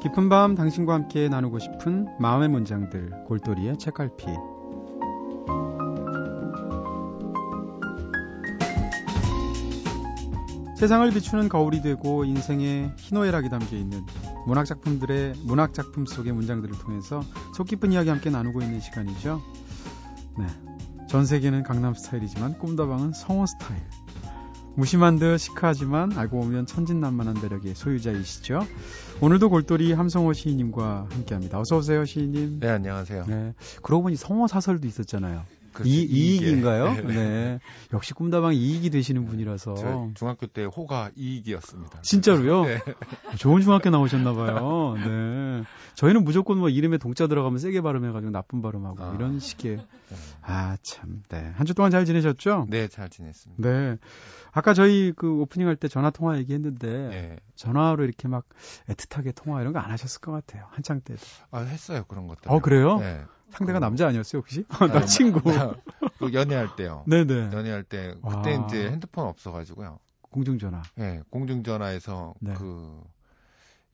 깊은 0.00 0.28
밤 0.28 0.54
당신과 0.54 0.94
함께 0.94 1.28
나누고 1.28 1.58
싶은 1.58 2.06
마음의 2.20 2.48
문장들 2.50 3.24
골돌이의 3.24 3.78
책갈피 3.78 4.26
세상을 10.76 11.10
비추는 11.10 11.48
거울이 11.48 11.80
되고 11.80 12.24
인생의 12.24 12.92
희노애락이 12.98 13.48
담겨 13.48 13.76
있는 13.76 14.04
문학 14.46 14.66
작품들의 14.66 15.32
문학 15.44 15.72
작품 15.72 16.04
속의 16.04 16.34
문장들을 16.34 16.78
통해서 16.78 17.22
속 17.56 17.66
깊은 17.66 17.92
이야기 17.92 18.10
함께 18.10 18.28
나누고 18.28 18.60
있는 18.60 18.80
시간이죠. 18.80 19.42
네. 20.38 20.46
전 21.08 21.24
세계는 21.24 21.62
강남 21.62 21.94
스타일이지만 21.94 22.58
꿈다방은 22.58 23.14
성호 23.14 23.46
스타일. 23.46 23.80
무심한 24.74 25.18
듯 25.18 25.38
시크하지만 25.38 26.12
알고 26.12 26.40
보면 26.40 26.66
천진난만한 26.66 27.36
매력의 27.40 27.74
소유자이시죠. 27.74 28.60
오늘도 29.22 29.48
골돌이 29.48 29.94
함성호 29.94 30.34
시인님과 30.34 31.06
함께합니다. 31.10 31.58
어서 31.58 31.78
오세요, 31.78 32.04
시인님. 32.04 32.60
네, 32.60 32.68
안녕하세요. 32.68 33.24
네. 33.26 33.54
그러고 33.82 34.02
보니 34.02 34.16
성호 34.16 34.46
사설도 34.46 34.86
있었잖아요. 34.86 35.44
그렇죠. 35.76 35.88
이, 35.90 36.02
이익인가요? 36.02 36.92
네. 37.06 37.14
네. 37.14 37.58
역시 37.92 38.14
꿈다방 38.14 38.54
이익이 38.54 38.90
되시는 38.90 39.26
분이라서. 39.26 39.74
중학교 40.14 40.46
때 40.46 40.64
호가 40.64 41.10
이익이었습니다. 41.16 42.00
진짜로요? 42.02 42.64
네. 42.64 42.78
좋은 43.38 43.60
중학교 43.62 43.90
나오셨나봐요. 43.90 44.94
네. 44.96 45.62
저희는 45.94 46.24
무조건 46.24 46.58
뭐 46.58 46.68
이름에 46.68 46.98
동자 46.98 47.26
들어가면 47.26 47.58
세게 47.58 47.80
발음해가지고 47.82 48.30
나쁜 48.30 48.62
발음하고 48.62 49.02
아. 49.02 49.14
이런 49.16 49.38
식의. 49.38 49.76
네. 49.76 50.16
아, 50.42 50.76
참. 50.82 51.22
네. 51.28 51.52
한 51.56 51.66
주 51.66 51.74
동안 51.74 51.90
잘 51.90 52.04
지내셨죠? 52.04 52.66
네, 52.70 52.86
잘 52.88 53.08
지냈습니다. 53.08 53.68
네. 53.68 53.96
아까 54.52 54.72
저희 54.72 55.12
그 55.14 55.40
오프닝 55.40 55.66
할 55.66 55.76
때 55.76 55.88
전화 55.88 56.10
통화 56.10 56.38
얘기했는데 56.38 56.88
네. 56.88 57.36
전화로 57.56 58.04
이렇게 58.04 58.28
막 58.28 58.44
애틋하게 58.88 59.34
통화 59.34 59.60
이런 59.60 59.72
거 59.72 59.80
안 59.80 59.90
하셨을 59.90 60.20
것 60.20 60.32
같아요. 60.32 60.64
한창 60.70 61.00
때도. 61.00 61.20
아, 61.50 61.60
했어요. 61.60 62.04
그런 62.08 62.26
것들. 62.28 62.50
어, 62.50 62.60
그래요? 62.60 62.98
네. 62.98 63.20
상대가 63.50 63.78
그, 63.78 63.84
남자 63.84 64.06
아니었어요 64.08 64.40
혹시? 64.40 64.64
아, 64.68 64.86
나 64.86 65.00
친구. 65.06 65.40
그 66.18 66.32
연애할 66.32 66.76
때요. 66.76 67.04
네네. 67.06 67.50
연애할 67.52 67.82
때 67.82 68.14
그때 68.28 68.56
와. 68.56 68.66
이제 68.66 68.90
핸드폰 68.90 69.26
없어가지고요. 69.26 69.98
공중전화. 70.22 70.82
네, 70.96 71.22
공중전화에서 71.30 72.34
네. 72.40 72.54
그 72.54 73.02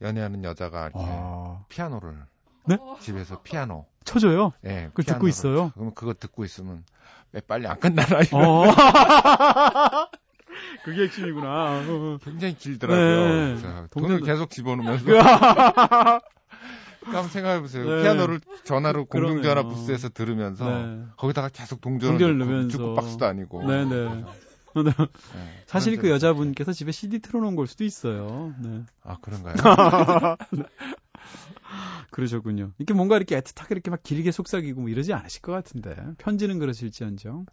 연애하는 0.01 0.43
여자가 0.43 0.89
이렇게 0.89 0.99
와. 0.99 1.65
피아노를 1.69 2.17
네? 2.65 2.77
집에서 2.99 3.41
피아노 3.41 3.85
쳐줘요. 4.03 4.53
네, 4.61 4.89
그걸 4.93 5.05
듣고 5.05 5.27
있어요. 5.27 5.71
그러면 5.73 5.93
그거 5.93 6.13
듣고 6.13 6.43
있으면 6.43 6.83
왜 7.31 7.41
빨리 7.41 7.67
안 7.67 7.79
끝나나 7.79 8.21
이런. 8.21 8.45
어. 8.45 8.63
그게 10.83 11.03
핵심이구나. 11.03 11.81
굉장히 12.23 12.55
길더라고요. 12.57 13.55
네. 13.55 13.87
돈을 13.91 14.21
계속 14.21 14.49
집어넣으면서. 14.51 15.05
한번 17.05 17.29
생각해 17.29 17.61
보세요. 17.61 17.89
네. 17.89 18.01
피아노를 18.03 18.39
전화로 18.63 19.05
공중 19.05 19.41
전화 19.41 19.63
부스에서 19.63 20.09
들으면서 20.09 20.65
네. 20.69 21.03
거기다가 21.17 21.49
계속 21.49 21.81
동전을, 21.81 22.17
동전을 22.17 22.37
넣으면서 22.39 22.69
주크박스도 22.69 23.25
아니고. 23.25 23.67
네네. 23.67 23.85
네. 23.85 24.23
네. 24.75 24.93
사실 25.67 25.97
그 25.97 26.09
여자분께서 26.09 26.73
집에 26.73 26.91
CD 26.91 27.19
틀어놓은 27.19 27.55
걸 27.55 27.67
수도 27.67 27.83
있어요. 27.83 28.53
네. 28.59 28.83
아 29.03 29.17
그런가요? 29.21 29.55
그러셨군요. 32.11 32.71
이렇게 32.77 32.93
뭔가 32.93 33.17
이렇게 33.17 33.39
애틋하게 33.39 33.71
이렇게 33.71 33.89
막 33.89 34.01
길게 34.03 34.31
속삭이고 34.31 34.81
뭐 34.81 34.89
이러지 34.89 35.13
않으실 35.13 35.41
것 35.41 35.51
같은데 35.51 35.95
편지는 36.17 36.59
그러실지언정. 36.59 37.45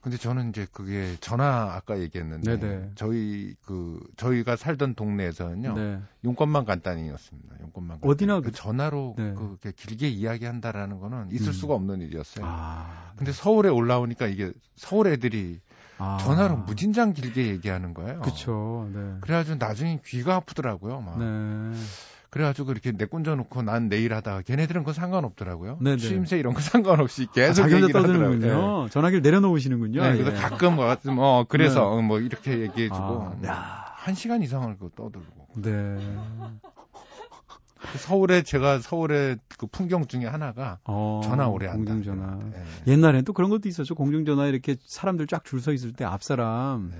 근데 0.00 0.16
저는 0.16 0.48
이제 0.48 0.66
그게 0.72 1.16
전화 1.20 1.74
아까 1.74 2.00
얘기했는데 2.00 2.58
네네. 2.58 2.90
저희 2.94 3.54
그 3.66 4.00
저희가 4.16 4.56
살던 4.56 4.94
동네에서는요 4.94 5.74
네. 5.74 6.00
용건만 6.24 6.64
간단히였습니다. 6.64 7.56
용건만 7.60 8.00
간단히. 8.00 8.10
어디나 8.10 8.40
그 8.40 8.50
전화로 8.50 9.14
네. 9.18 9.34
그렇게 9.34 9.72
길게 9.72 10.08
이야기한다라는 10.08 11.00
거는 11.00 11.30
있을 11.32 11.48
음. 11.48 11.52
수가 11.52 11.74
없는 11.74 12.00
일이었어요. 12.00 12.44
아, 12.48 13.12
근데 13.16 13.32
네. 13.32 13.36
서울에 13.38 13.68
올라오니까 13.68 14.26
이게 14.26 14.52
서울 14.76 15.08
애들이 15.08 15.60
아. 15.98 16.16
전화로 16.18 16.56
무진장 16.56 17.12
길게 17.12 17.48
얘기하는 17.48 17.92
거예요. 17.92 18.20
그렇죠. 18.20 18.88
그래가지고 19.20 19.58
나중에 19.58 20.00
귀가 20.06 20.36
아프더라고요. 20.36 21.02
막. 21.02 21.18
네. 22.30 22.32
그래가지고 22.32 22.70
이렇게 22.72 22.92
내꽂져 22.92 23.34
놓고 23.34 23.62
난 23.62 23.88
내일 23.88 24.14
하다가 24.14 24.42
걔네들은 24.42 24.82
그거 24.82 24.92
상관없더라고요. 24.92 25.78
네네. 25.80 25.96
취임새 25.96 26.38
이런 26.38 26.54
거 26.54 26.60
상관없이 26.62 27.26
계속 27.34 27.64
아, 27.64 27.70
얘기를 27.70 27.88
하더라고요. 27.94 28.38
네. 28.38 28.90
전화기를 28.90 29.20
내려놓으시는군요. 29.22 30.00
네, 30.02 30.12
그래서 30.16 30.32
예. 30.32 30.36
가끔 30.36 30.76
뭐뭐 30.76 31.46
그래서 31.48 31.96
네. 31.96 32.02
뭐 32.02 32.20
이렇게 32.20 32.60
얘기해주고 32.60 33.34
아, 33.46 33.84
한 33.96 34.14
시간 34.14 34.42
이상을 34.42 34.76
그 34.78 34.90
떠들고. 34.96 35.48
네. 35.56 35.98
그 37.92 37.98
서울에 37.98 38.42
제가 38.42 38.78
서울의 38.78 39.38
그 39.58 39.66
풍경 39.66 40.06
중에 40.06 40.26
하나가 40.26 40.78
어, 40.84 41.22
전화 41.24 41.48
오래 41.48 41.66
한다. 41.66 41.92
공중전화. 41.94 42.38
네. 42.52 42.64
옛날엔 42.86 43.24
또 43.24 43.32
그런 43.32 43.48
것도 43.50 43.68
있었죠. 43.68 43.94
공중전화 43.94 44.46
이렇게 44.46 44.76
사람들 44.84 45.26
쫙 45.26 45.44
줄 45.44 45.60
서 45.60 45.72
있을 45.72 45.92
때 45.92 46.04
앞 46.04 46.22
사람 46.22 46.90
네. 46.92 46.96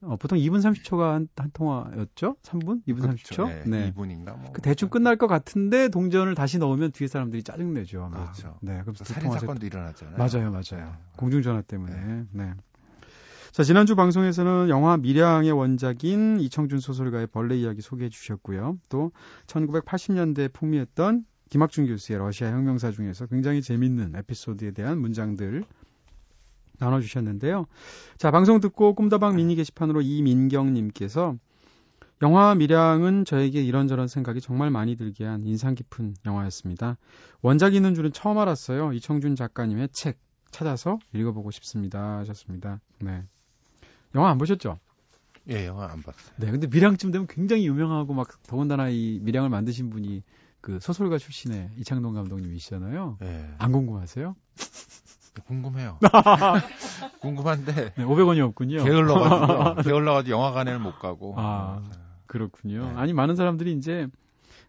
어, 0.00 0.16
보통 0.16 0.38
2분 0.38 0.60
30초가 0.60 1.12
한, 1.12 1.28
한 1.36 1.50
통화였죠? 1.52 2.36
3분? 2.42 2.82
2분 2.86 3.00
그렇죠. 3.02 3.46
30초? 3.46 3.68
네. 3.68 3.92
2분인가 3.92 4.38
뭐. 4.38 4.52
그 4.52 4.62
대충 4.62 4.88
끝날 4.88 5.16
것 5.16 5.26
같은데 5.26 5.88
동전을 5.88 6.34
다시 6.34 6.58
넣으면 6.58 6.92
뒤에 6.92 7.08
사람들이 7.08 7.42
짜증내죠. 7.42 8.04
아마. 8.04 8.22
그렇죠. 8.22 8.56
네. 8.60 8.80
그럼 8.82 8.94
살인 8.94 9.32
사건도 9.32 9.66
일어났잖아요. 9.66 10.16
맞아요, 10.16 10.50
맞아요. 10.50 10.86
네. 10.86 10.92
공중전화 11.16 11.62
때문에. 11.62 11.94
네. 11.94 12.24
네. 12.32 12.54
자, 13.50 13.64
지난주 13.64 13.96
방송에서는 13.96 14.68
영화 14.68 14.96
미량의 14.96 15.50
원작인 15.50 16.38
이청준 16.38 16.78
소설가의 16.78 17.26
벌레 17.26 17.56
이야기 17.56 17.80
소개해 17.80 18.08
주셨고요. 18.08 18.78
또 18.88 19.10
1980년대에 19.46 20.52
풍미했던 20.52 21.24
김학준 21.50 21.86
교수의 21.86 22.18
러시아 22.18 22.52
혁명사 22.52 22.90
중에서 22.92 23.26
굉장히 23.26 23.62
재밌는 23.62 24.14
에피소드에 24.14 24.72
대한 24.72 25.00
문장들 25.00 25.64
나눠주셨는데요. 26.78 27.66
자, 28.16 28.30
방송 28.30 28.60
듣고 28.60 28.94
꿈다방 28.94 29.36
미니 29.36 29.54
게시판으로 29.54 30.00
이민경님께서 30.02 31.36
영화 32.22 32.54
미량은 32.54 33.24
저에게 33.24 33.62
이런저런 33.62 34.08
생각이 34.08 34.40
정말 34.40 34.70
많이 34.70 34.96
들게 34.96 35.24
한 35.24 35.44
인상 35.44 35.74
깊은 35.74 36.14
영화였습니다. 36.26 36.96
원작이 37.42 37.76
있는 37.76 37.94
줄은 37.94 38.12
처음 38.12 38.38
알았어요. 38.38 38.92
이청준 38.92 39.36
작가님의 39.36 39.90
책 39.92 40.18
찾아서 40.50 40.98
읽어보고 41.14 41.50
싶습니다. 41.52 42.18
하셨습니다. 42.18 42.80
네. 43.00 43.22
영화 44.14 44.30
안 44.30 44.38
보셨죠? 44.38 44.78
예, 45.50 45.66
영화 45.66 45.90
안 45.90 46.02
봤어요. 46.02 46.34
네, 46.36 46.50
근데 46.50 46.66
미량쯤 46.66 47.10
되면 47.12 47.26
굉장히 47.26 47.66
유명하고 47.66 48.14
막 48.14 48.42
더군다나 48.42 48.88
이 48.88 49.20
미량을 49.22 49.48
만드신 49.48 49.90
분이 49.90 50.22
그 50.60 50.78
소설가 50.80 51.18
출신의 51.18 51.70
이창동 51.76 52.14
감독님이시잖아요. 52.14 53.18
예. 53.22 53.54
안 53.58 53.72
궁금하세요? 53.72 54.34
궁금해요. 55.46 55.98
궁금한데. 57.20 57.94
네, 57.94 58.04
500원이 58.04 58.40
없군요. 58.40 58.84
게을러가지고, 58.84 59.82
게을러가지고 59.82 60.36
영화관에는 60.36 60.80
못 60.82 60.98
가고. 60.98 61.34
아, 61.36 61.82
그렇군요. 62.26 62.84
네. 62.86 62.92
아니, 62.96 63.12
많은 63.12 63.36
사람들이 63.36 63.72
이제 63.72 64.06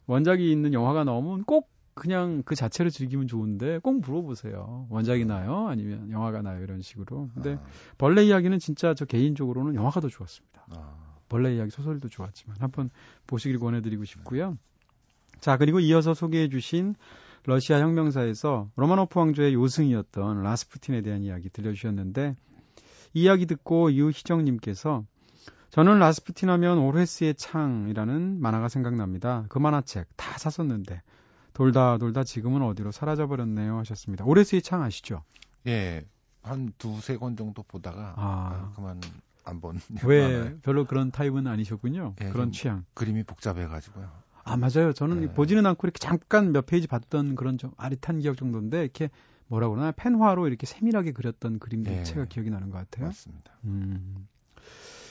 원작이 0.08 0.51
있는 0.51 0.73
영화가 0.73 1.03
나오면 1.03 1.43
꼭 1.43 1.69
그냥 1.93 2.43
그 2.45 2.55
자체를 2.55 2.91
즐기면 2.91 3.27
좋은데 3.27 3.79
꼭 3.79 3.99
물어보세요. 3.99 4.88
원작이 4.89 5.25
나요? 5.25 5.67
아니면 5.67 6.10
영화가 6.10 6.41
나요? 6.41 6.63
이런 6.63 6.82
식으로. 6.82 7.29
근데 7.34 7.55
아. 7.55 7.65
벌레 7.97 8.23
이야기는 8.25 8.58
진짜 8.60 8.93
저 8.93 9.05
개인적으로는 9.05 9.75
영화가 9.75 9.99
더 9.99 10.08
좋았습니다. 10.08 10.65
아. 10.71 10.95
벌레 11.27 11.55
이야기 11.55 11.69
소설도 11.69 12.10
좋았지만 12.10 12.58
한번 12.60 12.89
보시길 13.27 13.60
권해드리고 13.60 14.05
싶고요. 14.05 14.58
자, 15.39 15.58
그리고 15.58 15.79
이어서 15.79 16.13
소개해 16.13 16.49
주신 16.49 16.95
러시아 17.45 17.80
혁명사에서 17.80 18.69
로마노프 18.75 19.19
왕조의 19.19 19.54
요승이었던 19.54 20.43
라스푸틴에 20.43 21.02
대한 21.02 21.23
이야기 21.23 21.49
들려주셨는데 21.49 22.36
이야기 23.13 23.45
듣고 23.45 23.91
유희정님께서 23.93 25.06
저는 25.71 25.99
라스푸틴 25.99 26.49
하면 26.49 26.80
오레스의 26.80 27.36
창이라는 27.36 28.41
만화가 28.41 28.69
생각납니다. 28.69 29.45
그 29.49 29.60
만화책 29.60 30.08
다 30.15 30.38
샀었는데 30.38 31.02
돌다 31.54 31.97
돌다 31.97 32.23
지금은 32.23 32.62
어디로 32.63 32.91
사라져버렸네요 32.91 33.78
하셨습니다. 33.80 34.25
오레스의 34.25 34.62
창 34.62 34.82
아시죠? 34.82 35.23
예, 35.67 36.06
한 36.41 36.71
두세 36.78 37.17
권 37.17 37.36
정도 37.36 37.63
보다가 37.63 38.13
아. 38.17 38.71
아 38.71 38.71
그만 38.75 39.02
안 39.43 39.62
본. 39.62 39.80
왜 40.06 40.58
별로 40.62 40.86
그런 40.86 41.12
타입은 41.12 41.47
아니셨군요. 41.47 42.15
예, 42.21 42.30
그런 42.30 42.52
취향. 42.52 42.86
그림이 42.93 43.23
복잡해가지고요. 43.23 44.10
아 44.43 44.58
맞아요. 44.58 44.93
저는 44.93 45.21
네. 45.21 45.34
보지는 45.34 45.65
않고 45.65 45.88
이렇게 45.88 45.99
잠깐 45.99 46.52
몇 46.52 46.65
페이지 46.65 46.88
봤던 46.88 47.36
그런 47.36 47.58
좀 47.58 47.71
아릿한 47.78 48.19
기억 48.19 48.38
정도인데 48.38 48.82
이렇게 48.82 49.10
뭐라 49.47 49.69
그러나 49.69 49.91
펜화로 49.91 50.47
이렇게 50.47 50.65
세밀하게 50.65 51.12
그렸던 51.12 51.60
그림들 51.60 51.91
네. 51.91 52.04
제가 52.04 52.25
기억이 52.25 52.49
나는 52.49 52.69
것 52.69 52.78
같아요. 52.78 53.08
맞습니다. 53.08 53.52
음. 53.65 54.28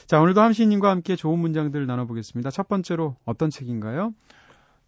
자, 0.07 0.19
오늘도 0.19 0.41
함 0.41 0.52
시인님과 0.52 0.89
함께 0.89 1.15
좋은 1.15 1.37
문장들 1.37 1.85
나눠보겠습니다. 1.85 2.49
첫 2.49 2.67
번째로 2.67 3.15
어떤 3.25 3.51
책인가요? 3.51 4.15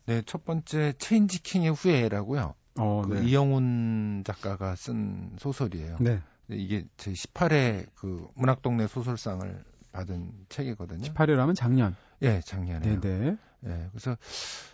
네, 0.07 0.23
첫 0.25 0.45
번째 0.45 0.93
Change 0.97 1.43
King의 1.43 1.73
후예라고요. 1.73 2.55
어, 2.79 3.01
그 3.05 3.13
네. 3.13 3.27
이영훈 3.27 4.23
작가가 4.25 4.75
쓴 4.75 5.31
소설이에요. 5.37 5.97
네. 5.99 6.21
이게 6.49 6.85
제 6.97 7.11
18회 7.11 7.85
그 7.95 8.27
문학동네 8.35 8.87
소설상을 8.87 9.63
받은 9.91 10.31
책이거든요. 10.49 11.03
18회라면 11.13 11.55
작년. 11.55 11.95
예, 12.23 12.41
작년에. 12.43 12.99
네 12.99 12.99
네. 12.99 13.37
예, 13.65 13.87
그래서 13.91 14.17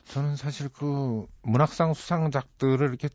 저는 0.06 0.36
사실 0.36 0.70
그 0.70 1.26
문학상 1.44 1.94
수상작들을 1.94 2.88
이렇게 2.88 3.10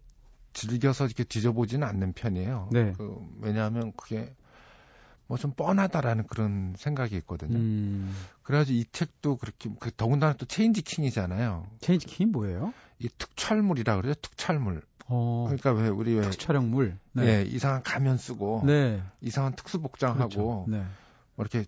즐겨서 0.53 1.07
이렇게 1.07 1.25
뒤져보지는 1.25 1.87
않는 1.87 2.13
편이에요. 2.13 2.69
네. 2.73 2.93
그, 2.97 3.17
왜냐하면 3.41 3.93
그게 3.97 4.35
뭐 5.33 5.39
좀 5.39 5.53
뻔하다라는 5.53 6.27
그런 6.27 6.75
생각이 6.77 7.17
있거든요. 7.17 7.57
음. 7.57 8.15
그래가지고 8.43 8.79
이 8.79 8.85
책도 8.93 9.37
그렇게 9.37 9.71
그 9.81 9.91
더군다나 9.91 10.35
또 10.35 10.45
Change 10.45 10.83
King이잖아요. 10.83 11.66
Change 11.81 12.07
King이 12.07 12.31
뭐예요? 12.31 12.75
이 12.99 13.09
특촬물이라 13.17 13.97
그러죠. 13.97 14.21
특촬물. 14.21 14.83
어. 15.07 15.45
그러니까 15.47 15.73
왜 15.73 15.89
우리 15.89 16.15
왜 16.15 16.31
촬영물. 16.31 16.99
네. 17.13 17.27
예, 17.27 17.43
이상한 17.43 17.83
가면 17.83 18.19
쓰고 18.19 18.63
네. 18.67 19.03
이상한 19.23 19.55
특수 19.55 19.81
복장하고 19.81 20.29
그렇죠. 20.29 20.67
네. 20.69 20.85
뭐 21.35 21.47
이렇게 21.47 21.65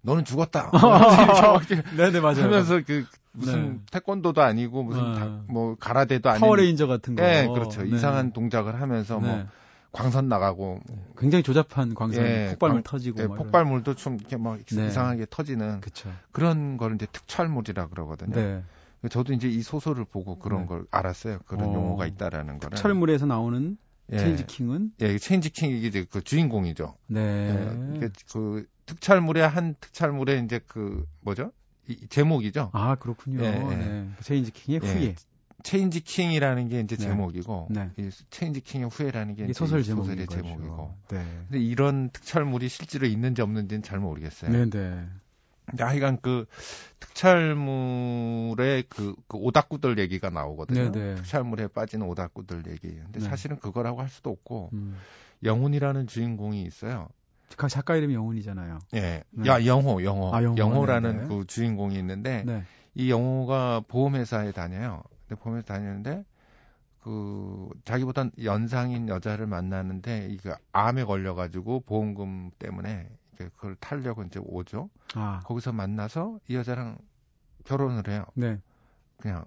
너는 0.00 0.24
죽었다. 0.24 0.70
네네 1.96 2.20
맞아요. 2.20 2.44
하면서 2.44 2.80
그 2.86 3.04
무슨 3.34 3.72
네. 3.74 3.80
태권도도 3.90 4.42
아니고 4.42 4.84
무슨 4.84 5.14
다, 5.14 5.42
뭐 5.48 5.74
가라데도 5.74 6.30
아니고 6.30 6.46
파워레인저 6.46 6.86
같은 6.86 7.16
거. 7.16 7.22
네, 7.22 7.46
그렇죠. 7.48 7.82
네. 7.82 7.88
이상한 7.88 8.32
동작을 8.32 8.80
하면서 8.80 9.18
뭐 9.18 9.36
네. 9.36 9.46
광선 9.92 10.28
나가고 10.28 10.80
굉장히 11.18 11.42
조잡한 11.42 11.94
광선 11.94 12.24
예, 12.24 12.48
폭발물 12.50 12.82
광, 12.82 12.82
터지고 12.84 13.22
예, 13.22 13.26
폭발물도 13.26 13.94
좀 13.94 14.16
이렇게 14.16 14.36
막 14.36 14.58
네. 14.64 14.86
이상하게 14.86 15.26
터지는 15.30 15.80
그쵸. 15.80 16.10
그런 16.32 16.76
걸 16.76 16.94
이제 16.94 17.06
특촬물이라 17.06 17.88
그러거든요. 17.88 18.34
네. 18.34 18.62
저도 19.10 19.32
이제 19.32 19.48
이 19.48 19.62
소설을 19.62 20.04
보고 20.04 20.38
그런 20.38 20.62
네. 20.62 20.66
걸 20.66 20.86
알았어요. 20.90 21.40
그런 21.46 21.68
어, 21.68 21.74
용어가 21.74 22.06
있다라는 22.06 22.58
거를. 22.58 22.76
특촬물에서 22.76 23.26
나오는 23.26 23.76
예. 24.12 24.18
체인지킹은 24.18 24.92
예, 25.00 25.18
체인지킹이 25.18 25.82
이제 25.86 26.06
그 26.10 26.22
주인공이죠. 26.22 26.96
네. 27.08 28.00
예, 28.02 28.08
그 28.32 28.66
특촬물의 28.86 29.46
한 29.48 29.74
특촬물의 29.80 30.44
이제 30.44 30.60
그 30.66 31.04
뭐죠? 31.20 31.52
이 31.88 32.06
제목이죠. 32.08 32.70
아 32.72 32.94
그렇군요. 32.96 33.42
예, 33.42 33.46
예. 33.46 33.76
네. 33.76 34.10
체인지 34.22 34.50
킹의 34.52 34.80
예. 34.82 34.88
후예. 34.88 35.14
체인지 35.62 36.00
킹이라는 36.00 36.68
게 36.68 36.80
이제 36.80 36.96
네. 36.96 37.04
제목이고 37.04 37.68
네. 37.70 37.90
이 37.96 38.10
체인지 38.30 38.60
킹의 38.60 38.90
후예라는 38.90 39.34
게 39.34 39.52
소설 39.52 39.82
소설의 39.82 40.26
제목이고. 40.26 40.94
네. 41.08 41.24
근데 41.48 41.58
이런 41.58 42.10
특촬물이 42.10 42.68
실제로 42.68 43.06
있는지 43.06 43.40
없는지는 43.42 43.82
잘 43.82 43.98
모르겠어요. 43.98 44.50
네, 44.50 44.68
네. 44.68 45.06
하여간 45.78 46.18
그 46.20 46.46
특촬물의 47.00 48.84
그, 48.88 49.14
그 49.26 49.38
오덕후들 49.38 49.98
얘기가 49.98 50.28
나오거든요. 50.28 50.92
네네. 50.92 51.14
네. 51.14 51.14
특촬물에 51.16 51.68
빠지는 51.68 52.06
오덕후들 52.06 52.64
얘기. 52.68 52.88
근데 52.88 53.20
네. 53.20 53.24
사실은 53.26 53.58
그거라고 53.58 54.00
할 54.00 54.10
수도 54.10 54.30
없고 54.30 54.70
음. 54.74 54.96
영훈이라는 55.42 56.06
주인공이 56.06 56.62
있어요. 56.62 57.08
그 57.56 57.68
작가 57.68 57.96
이름이 57.96 58.14
영훈이잖아요. 58.14 58.78
예. 58.94 59.24
네. 59.30 59.48
야 59.48 59.64
영호, 59.64 60.02
영호. 60.02 60.34
아, 60.34 60.42
영호. 60.42 60.86
라는 60.86 61.22
네. 61.22 61.26
그 61.28 61.46
주인공이 61.46 61.96
있는데 61.98 62.42
네. 62.44 62.64
이 62.94 63.10
영호가 63.10 63.82
보험회사에 63.88 64.52
다녀요. 64.52 65.02
근데 65.26 65.40
보험회사 65.40 65.74
다니는데 65.74 66.24
그 67.00 67.68
자기보다 67.84 68.30
연상인 68.44 69.08
여자를 69.08 69.46
만나는데 69.46 70.28
이게 70.30 70.54
암에 70.72 71.04
걸려가지고 71.04 71.80
보험금 71.80 72.50
때문에 72.58 73.08
그걸 73.36 73.76
타려고 73.76 74.22
이제 74.22 74.40
오죠. 74.42 74.88
아. 75.14 75.40
거기서 75.44 75.72
만나서 75.72 76.38
이 76.48 76.56
여자랑 76.56 76.96
결혼을 77.64 78.08
해요. 78.08 78.24
네. 78.34 78.58
그냥 79.18 79.44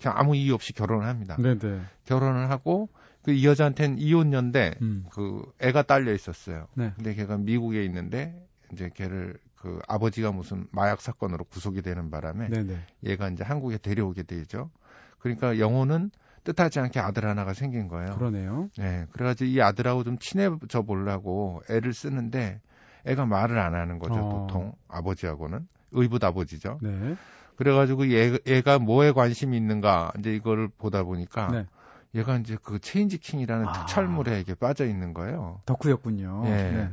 그냥 0.00 0.18
아무 0.18 0.34
이유 0.36 0.54
없이 0.54 0.72
결혼을 0.72 1.06
합니다. 1.06 1.36
네네. 1.38 1.58
네. 1.58 1.80
결혼을 2.04 2.50
하고 2.50 2.88
그 3.22 3.32
이 3.32 3.46
여자한테는 3.46 3.98
이혼녀인데 3.98 4.74
음. 4.80 5.06
그 5.10 5.42
애가 5.60 5.82
딸려 5.82 6.12
있었어요. 6.12 6.68
네. 6.74 6.92
근데 6.96 7.14
걔가 7.14 7.36
미국에 7.36 7.84
있는데 7.84 8.34
이제 8.72 8.90
걔를 8.94 9.38
그 9.56 9.78
아버지가 9.88 10.32
무슨 10.32 10.66
마약 10.70 11.00
사건으로 11.02 11.44
구속이 11.44 11.82
되는 11.82 12.10
바람에 12.10 12.48
네네. 12.48 12.64
네. 12.64 12.86
얘가 13.04 13.28
이제 13.28 13.44
한국에 13.44 13.78
데려오게 13.78 14.22
되죠. 14.22 14.70
그러니까 15.18 15.58
영호는 15.58 16.10
뜻하지 16.44 16.80
않게 16.80 16.98
아들 16.98 17.26
하나가 17.26 17.52
생긴 17.52 17.88
거예요. 17.88 18.16
그러네요. 18.16 18.70
네. 18.78 19.04
그래가지고 19.12 19.50
이 19.50 19.60
아들하고 19.60 20.04
좀 20.04 20.18
친해져 20.18 20.82
보려고 20.82 21.62
애를 21.68 21.92
쓰는데 21.92 22.62
애가 23.04 23.26
말을 23.26 23.58
안 23.58 23.74
하는 23.74 23.98
거죠. 23.98 24.14
어. 24.14 24.46
보통 24.46 24.72
아버지하고는 24.88 25.68
의붓 25.92 26.24
아버지죠. 26.24 26.78
네. 26.80 27.16
그래가지고 27.56 28.10
얘, 28.10 28.38
얘가 28.46 28.78
뭐에 28.78 29.12
관심이 29.12 29.54
있는가 29.58 30.12
이제 30.18 30.34
이거를 30.34 30.68
보다 30.68 31.02
보니까 31.02 31.48
네. 31.52 31.66
얘가 32.14 32.36
이제 32.38 32.56
그 32.62 32.78
체인지 32.80 33.18
킹이라는 33.18 33.66
아. 33.68 33.72
특촬물에 33.72 34.40
이게 34.40 34.54
빠져 34.54 34.86
있는 34.86 35.14
거예요. 35.14 35.60
덕후였군요. 35.66 36.42
예. 36.46 36.50
네. 36.50 36.90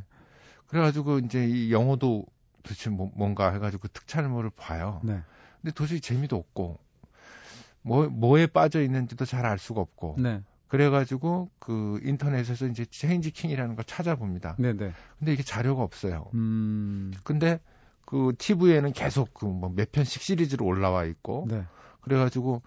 그래가지고 0.68 1.20
이제 1.20 1.46
이 1.48 1.72
영호도 1.72 2.26
도대체 2.64 2.90
뭐, 2.90 3.12
뭔가 3.16 3.52
해가지고 3.54 3.82
그 3.84 3.88
특촬물을 3.90 4.50
봐요. 4.56 5.02
네. 5.04 5.22
근데 5.62 5.74
도저히 5.74 6.02
재미도 6.02 6.36
없고 6.36 6.78
뭐 7.82 8.08
뭐에 8.10 8.48
빠져 8.48 8.82
있는지도 8.82 9.26
잘 9.26 9.46
알 9.46 9.58
수가 9.58 9.82
없고. 9.82 10.16
네. 10.20 10.42
그래가지고 10.68 11.50
그 11.60 12.00
인터넷에서 12.04 12.68
이제 12.68 12.86
체인지 12.86 13.32
킹이라는 13.32 13.76
걸 13.76 13.86
찾아봅니다. 13.86 14.58
네네. 14.60 14.92
근데 15.18 15.34
이게 15.34 15.42
자료가 15.42 15.82
없어요. 15.82 16.30
음. 16.34 17.14
근데 17.24 17.62
그 18.06 18.34
TV에는 18.38 18.92
계속 18.92 19.34
그 19.34 19.46
뭐 19.48 19.70
몇 19.70 19.92
편씩 19.94 20.22
시리즈로 20.22 20.66
올라와 20.66 21.06
있고. 21.06 21.48
네. 21.50 21.64
그래가지고 22.02 22.62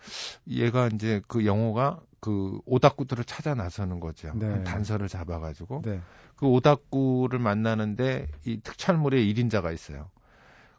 얘가 0.48 0.88
이제 0.88 1.20
그 1.26 1.46
영호가 1.46 2.00
그 2.20 2.60
오닥구들을 2.66 3.24
찾아 3.24 3.54
나서는 3.54 4.00
거죠. 4.00 4.32
네. 4.34 4.62
단서를 4.64 5.08
잡아가지고 5.08 5.82
네. 5.84 6.00
그 6.36 6.46
오닥구를 6.46 7.38
만나는데 7.38 8.28
이 8.44 8.60
특촬물의 8.60 9.32
1인자가 9.32 9.72
있어요. 9.72 10.10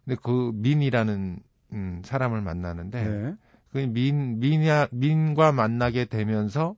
근데 0.05 0.19
그 0.21 0.51
민이라는 0.55 1.39
음, 1.73 2.01
사람을 2.03 2.41
만나는데 2.41 3.03
네. 3.03 3.35
그 3.71 3.77
민, 3.77 4.39
민야, 4.39 4.87
민과 4.91 5.51
만나게 5.51 6.05
되면서 6.05 6.75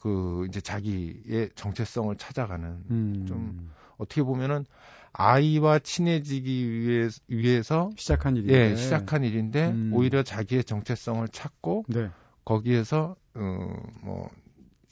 그 0.00 0.46
이제 0.48 0.60
자기의 0.60 1.50
정체성을 1.54 2.14
찾아가는 2.16 2.68
음. 2.90 3.24
좀 3.28 3.72
어떻게 3.98 4.22
보면은 4.22 4.64
아이와 5.12 5.80
친해지기 5.80 6.70
위해, 6.70 7.08
위해 7.28 7.62
서 7.62 7.90
시작한 7.96 8.36
일인데 8.36 8.70
예, 8.70 8.74
시작한 8.76 9.24
일인데 9.24 9.68
음. 9.68 9.90
오히려 9.92 10.22
자기의 10.22 10.64
정체성을 10.64 11.26
찾고 11.28 11.84
네. 11.88 12.10
거기에서 12.44 13.16
어뭐 13.34 14.30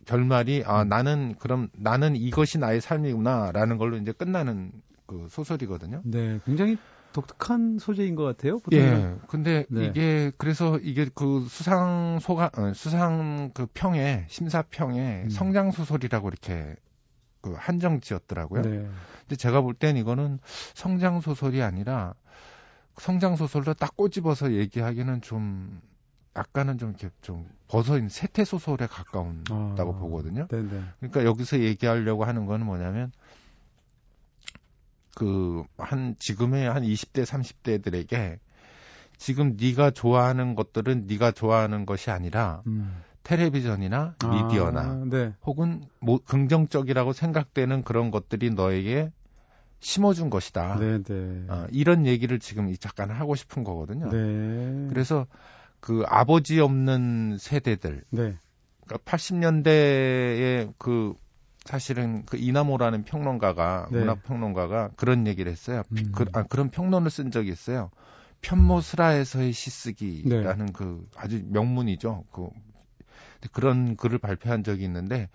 결말이 0.04 0.62
아 0.64 0.82
음. 0.82 0.88
나는 0.88 1.34
그럼 1.38 1.68
나는 1.72 2.16
이것이 2.16 2.58
나의 2.58 2.80
삶이구나라는 2.80 3.78
걸로 3.78 3.96
이제 3.96 4.12
끝나는 4.12 4.72
그 5.06 5.26
소설이거든요. 5.30 6.02
네, 6.04 6.40
굉장히 6.44 6.76
독특한 7.12 7.78
소재인 7.78 8.14
것 8.14 8.24
같아요. 8.24 8.58
보통 8.58 8.78
예. 8.78 9.16
근데 9.28 9.64
네. 9.70 9.86
이게 9.86 10.30
그래서 10.36 10.78
이게 10.78 11.08
그 11.14 11.46
수상 11.48 12.18
소가 12.20 12.50
어, 12.56 12.72
수상 12.74 13.50
그 13.54 13.66
평에 13.72 14.26
심사평에 14.28 15.22
음. 15.24 15.30
성장 15.30 15.70
소설이라고 15.70 16.28
이렇게 16.28 16.76
그 17.40 17.54
한정 17.56 18.00
지었더라고요. 18.00 18.62
네. 18.62 18.88
근데 19.20 19.36
제가 19.36 19.60
볼 19.60 19.74
땐 19.74 19.96
이거는 19.96 20.38
성장 20.74 21.20
소설이 21.20 21.62
아니라 21.62 22.14
성장 22.96 23.36
소설로 23.36 23.74
딱 23.74 23.96
꼬집어서 23.96 24.52
얘기하기는 24.54 25.20
좀 25.22 25.80
약간은 26.36 26.78
좀 26.78 26.90
이렇게 26.90 27.10
좀 27.22 27.48
벗어 27.68 27.96
있는 27.96 28.08
세태 28.08 28.44
소설에 28.44 28.86
가까운다고 28.86 29.94
아, 29.94 29.98
보거든요. 29.98 30.46
네네. 30.48 30.82
그러니까 30.98 31.24
여기서 31.24 31.60
얘기하려고 31.60 32.24
하는 32.24 32.46
거는 32.46 32.66
뭐냐면 32.66 33.12
그 35.14 35.64
한 35.78 36.16
지금의 36.18 36.68
한 36.70 36.82
20대 36.82 37.24
30대들에게 37.24 38.38
지금 39.16 39.56
네가 39.58 39.90
좋아하는 39.90 40.54
것들은 40.54 41.06
네가 41.06 41.32
좋아하는 41.32 41.86
것이 41.86 42.10
아니라 42.10 42.62
음. 42.66 43.02
텔레비전이나 43.28 44.14
아, 44.18 44.30
미디어나 44.30 44.80
아, 44.80 45.04
네. 45.04 45.34
혹은 45.44 45.82
뭐 46.00 46.18
긍정적이라고 46.24 47.12
생각되는 47.12 47.84
그런 47.84 48.10
것들이 48.10 48.50
너에게 48.50 49.12
심어준 49.80 50.30
것이다. 50.30 50.78
네, 50.80 51.02
네. 51.02 51.44
어, 51.48 51.66
이런 51.70 52.06
얘기를 52.06 52.38
지금 52.38 52.68
이 52.70 52.78
작가는 52.78 53.14
하고 53.14 53.34
싶은 53.34 53.64
거거든요. 53.64 54.08
네. 54.08 54.86
그래서 54.88 55.26
그 55.80 56.04
아버지 56.06 56.58
없는 56.58 57.36
세대들, 57.38 58.02
네. 58.10 58.34
그러니까 58.86 58.96
80년대에 59.04 60.72
그 60.78 61.12
사실은 61.66 62.24
그 62.24 62.38
이나모라는 62.38 63.04
평론가가 63.04 63.88
네. 63.92 63.98
문학 63.98 64.22
평론가가 64.22 64.92
그런 64.96 65.26
얘기를 65.26 65.52
했어요. 65.52 65.82
음. 65.92 66.12
그, 66.12 66.24
아, 66.32 66.44
그런 66.44 66.70
평론을 66.70 67.10
쓴 67.10 67.30
적이 67.30 67.50
있어요. 67.50 67.90
편모스라에서의 68.40 69.52
시쓰기라는 69.52 70.66
네. 70.66 70.72
그 70.72 71.06
아주 71.16 71.42
명문이죠. 71.44 72.24
그 72.32 72.48
그런 73.52 73.96
글을 73.96 74.18
발표한 74.18 74.64
적이 74.64 74.84
있는데 74.84 75.28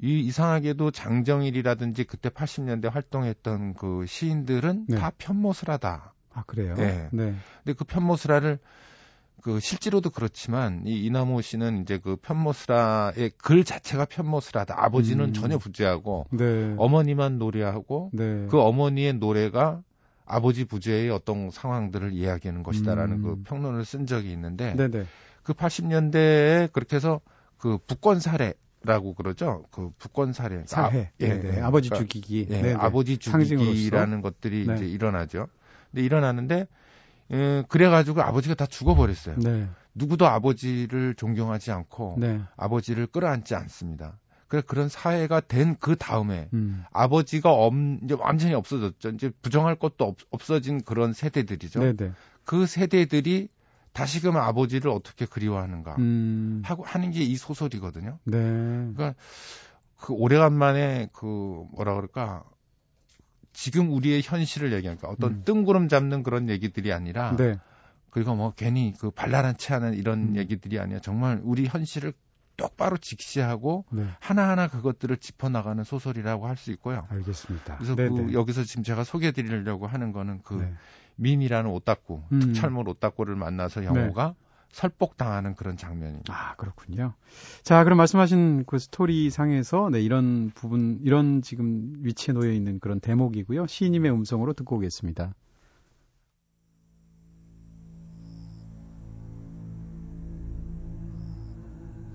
이 0.00 0.20
이상하게도 0.20 0.90
장정일이라든지 0.90 2.04
그때 2.04 2.28
80년대 2.28 2.90
활동했던 2.90 3.74
그 3.74 4.04
시인들은 4.06 4.86
네. 4.88 4.96
다 4.96 5.10
편모스라다. 5.16 6.12
아 6.32 6.42
그래요? 6.46 6.74
네. 6.74 7.08
네. 7.12 7.34
근데 7.64 7.72
그 7.72 7.84
편모스라를 7.84 8.58
그 9.42 9.60
실제로도 9.60 10.10
그렇지만 10.10 10.82
이 10.86 11.04
이나모 11.04 11.40
씨는 11.40 11.82
이제 11.82 11.98
그 11.98 12.16
편모스라의 12.16 13.30
글 13.38 13.64
자체가 13.64 14.04
편모스라다. 14.06 14.74
아버지는 14.76 15.26
음. 15.26 15.32
전혀 15.32 15.56
부재하고 15.56 16.26
네. 16.30 16.74
어머니만 16.76 17.38
노래하고 17.38 18.10
네. 18.12 18.46
그 18.50 18.60
어머니의 18.60 19.14
노래가 19.14 19.82
아버지 20.26 20.64
부재의 20.64 21.10
어떤 21.10 21.50
상황들을 21.50 22.12
이야기하는 22.12 22.64
것이다라는 22.64 23.22
그 23.22 23.28
음. 23.28 23.34
그 23.36 23.42
평론을 23.48 23.84
쓴 23.84 24.06
적이 24.06 24.32
있는데 24.32 24.74
네네. 24.74 25.06
그 25.46 25.52
80년대에 25.52 26.72
그렇게 26.72 26.96
해서 26.96 27.20
그 27.56 27.78
북권 27.78 28.18
사례 28.18 28.54
라고 28.82 29.14
그러죠. 29.14 29.64
그 29.70 29.90
북권 29.96 30.32
사례. 30.32 30.64
사회. 30.66 30.98
아, 31.04 31.08
예, 31.20 31.28
네, 31.28 31.38
네. 31.38 31.60
아버지 31.60 31.88
그러니까, 31.88 32.12
죽이기. 32.12 32.48
예, 32.50 32.74
아버지 32.74 33.16
죽이기라는 33.18 34.22
것들이 34.22 34.66
네. 34.66 34.74
이제 34.74 34.86
일어나죠. 34.86 35.46
근데 35.92 36.04
일어나는데 36.04 36.66
예, 37.30 37.64
그래가지고 37.68 38.22
아버지가 38.22 38.56
다 38.56 38.66
죽어버렸어요. 38.66 39.36
네. 39.38 39.68
누구도 39.94 40.26
아버지를 40.26 41.14
존경하지 41.14 41.70
않고 41.70 42.16
네. 42.18 42.40
아버지를 42.56 43.06
끌어안지 43.06 43.54
않습니다. 43.54 44.18
그래 44.48 44.62
그런 44.66 44.88
사회가 44.88 45.40
된 45.40 45.76
그 45.78 45.94
다음에 45.94 46.48
음. 46.54 46.82
아버지가 46.92 47.52
없, 47.52 47.72
이제 48.02 48.16
완전히 48.18 48.54
없어졌죠. 48.54 49.10
이제 49.10 49.30
부정할 49.42 49.76
것도 49.76 50.04
없, 50.04 50.16
없어진 50.30 50.82
그런 50.82 51.12
세대들이죠. 51.12 51.78
네네. 51.80 51.96
네. 51.96 52.12
그 52.44 52.66
세대들이 52.66 53.48
다시금 53.96 54.36
아버지를 54.36 54.90
어떻게 54.90 55.24
그리워하는가 55.26 55.96
음. 55.98 56.62
하고 56.64 56.84
하는 56.84 57.10
게 57.10 57.20
이 57.22 57.36
소설이거든요. 57.36 58.18
네. 58.24 58.38
그러니까 58.38 59.14
그 59.98 60.12
오래간만에 60.12 61.08
그 61.12 61.64
뭐라 61.74 61.94
그럴까 61.94 62.44
지금 63.54 63.90
우리의 63.90 64.20
현실을 64.22 64.72
얘기하니까 64.74 65.08
어떤 65.08 65.32
음. 65.32 65.42
뜬구름 65.44 65.88
잡는 65.88 66.22
그런 66.22 66.50
얘기들이 66.50 66.92
아니라 66.92 67.34
네. 67.36 67.58
그리고 68.10 68.34
뭐 68.34 68.52
괜히 68.54 68.92
그 68.98 69.10
발랄한 69.10 69.56
체 69.56 69.72
하는 69.72 69.94
이런 69.94 70.30
음. 70.30 70.36
얘기들이 70.36 70.78
아니라 70.78 71.00
정말 71.00 71.40
우리 71.42 71.66
현실을 71.66 72.12
똑바로 72.58 72.96
직시하고 72.98 73.86
네. 73.90 74.06
하나하나 74.20 74.68
그것들을 74.68 75.16
짚어나가는 75.18 75.82
소설이라고 75.84 76.46
할 76.46 76.56
수 76.56 76.70
있고요. 76.72 77.06
알겠습니다. 77.10 77.76
그래서 77.76 77.94
그 77.94 78.32
여기서 78.32 78.64
지금 78.64 78.82
제가 78.82 79.04
소개해드리려고 79.04 79.86
하는 79.86 80.12
거는 80.12 80.40
그 80.42 80.54
네. 80.54 80.74
민이라는 81.16 81.70
오따꾸, 81.70 82.22
음. 82.32 82.40
특철물 82.40 82.88
오따꾸를 82.88 83.36
만나서 83.36 83.84
영호가 83.84 84.28
네. 84.28 84.46
설복당하는 84.70 85.54
그런 85.54 85.76
장면입니다. 85.76 86.34
아, 86.34 86.54
그렇군요. 86.56 87.14
자, 87.62 87.82
그럼 87.84 87.96
말씀하신 87.98 88.64
그 88.66 88.78
스토리 88.78 89.30
상에서 89.30 89.88
네, 89.90 90.00
이런 90.02 90.50
부분, 90.54 91.00
이런 91.02 91.40
지금 91.40 91.94
위치에 92.00 92.34
놓여 92.34 92.52
있는 92.52 92.78
그런 92.78 93.00
대목이고요. 93.00 93.66
시인님의 93.66 94.12
음성으로 94.12 94.52
듣고 94.52 94.76
오겠습니다. 94.76 95.34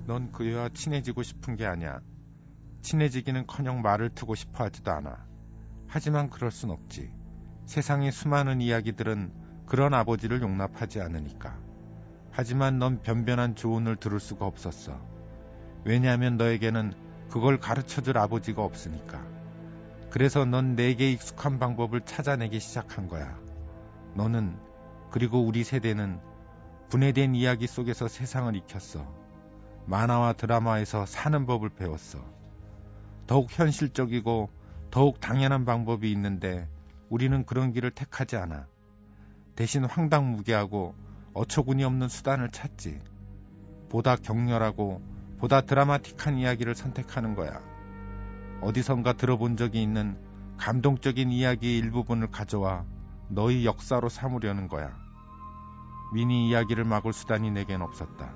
넌 0.05 0.31
그애와 0.31 0.69
친해지고 0.69 1.23
싶은 1.23 1.55
게 1.55 1.65
아니야. 1.65 2.01
친해지기는 2.81 3.47
커녕 3.47 3.81
말을 3.81 4.09
트고 4.09 4.35
싶어 4.35 4.65
하지도 4.65 4.91
않아. 4.91 5.25
하지만 5.87 6.29
그럴 6.29 6.51
순 6.51 6.69
없지. 6.69 7.20
세상의 7.71 8.12
수많은 8.12 8.60
이야기들은 8.60 9.31
그런 9.65 9.93
아버지를 9.93 10.41
용납하지 10.41 10.99
않으니까. 10.99 11.57
하지만 12.29 12.79
넌 12.79 13.01
변변한 13.01 13.55
조언을 13.55 13.95
들을 13.95 14.19
수가 14.19 14.45
없었어. 14.45 14.99
왜냐하면 15.86 16.36
너에게는 16.36 16.93
그걸 17.29 17.62
가르쳐 17.62 18.01
줄 18.01 18.17
아버지가 18.17 18.62
없으니까. 18.62 19.25
그래서 20.10 20.43
넌 20.43 20.75
내게 20.75 21.13
익숙한 21.13 21.60
방법을 21.60 22.01
찾아내기 22.01 22.60
시작한 22.60 23.07
거야. 23.07 23.39
너는, 24.15 24.53
그리고 25.10 25.39
우리 25.41 25.63
세대는 25.63 26.19
분해된 26.89 27.36
이야기 27.36 27.67
속에서 27.67 28.10
세상을 28.10 28.53
익혔어. 28.53 29.07
만화와 29.86 30.34
드라마에서 30.34 31.05
사는 31.05 31.45
법을 31.45 31.69
배웠어. 31.69 32.19
더욱 33.27 33.47
현실적이고 33.49 34.49
더욱 34.89 35.21
당연한 35.21 35.63
방법이 35.63 36.12
있는데 36.12 36.67
우리는 37.12 37.45
그런 37.45 37.74
길을 37.74 37.91
택하지 37.91 38.38
않아. 38.38 38.67
대신 39.56 39.84
황당무계하고 39.84 40.95
어처구니 41.34 41.84
없는 41.84 42.08
수단을 42.08 42.52
찾지. 42.52 43.02
보다 43.89 44.15
격렬하고 44.15 45.02
보다 45.38 45.60
드라마틱한 45.60 46.38
이야기를 46.38 46.74
선택하는 46.74 47.36
거야. 47.36 47.62
어디선가 48.62 49.13
들어본 49.13 49.58
적이 49.58 49.84
있는 49.84 50.17
감동적인 50.56 51.32
이야기의 51.32 51.80
일부분을 51.80 52.32
가져와 52.32 52.86
너희 53.28 53.65
역사로 53.65 54.08
삼으려는 54.08 54.69
거야. 54.69 54.97
미니 56.13 56.47
이야기를 56.47 56.86
막을 56.86 57.12
수단이 57.12 57.52
내겐 57.52 57.82
없었다. 57.82 58.34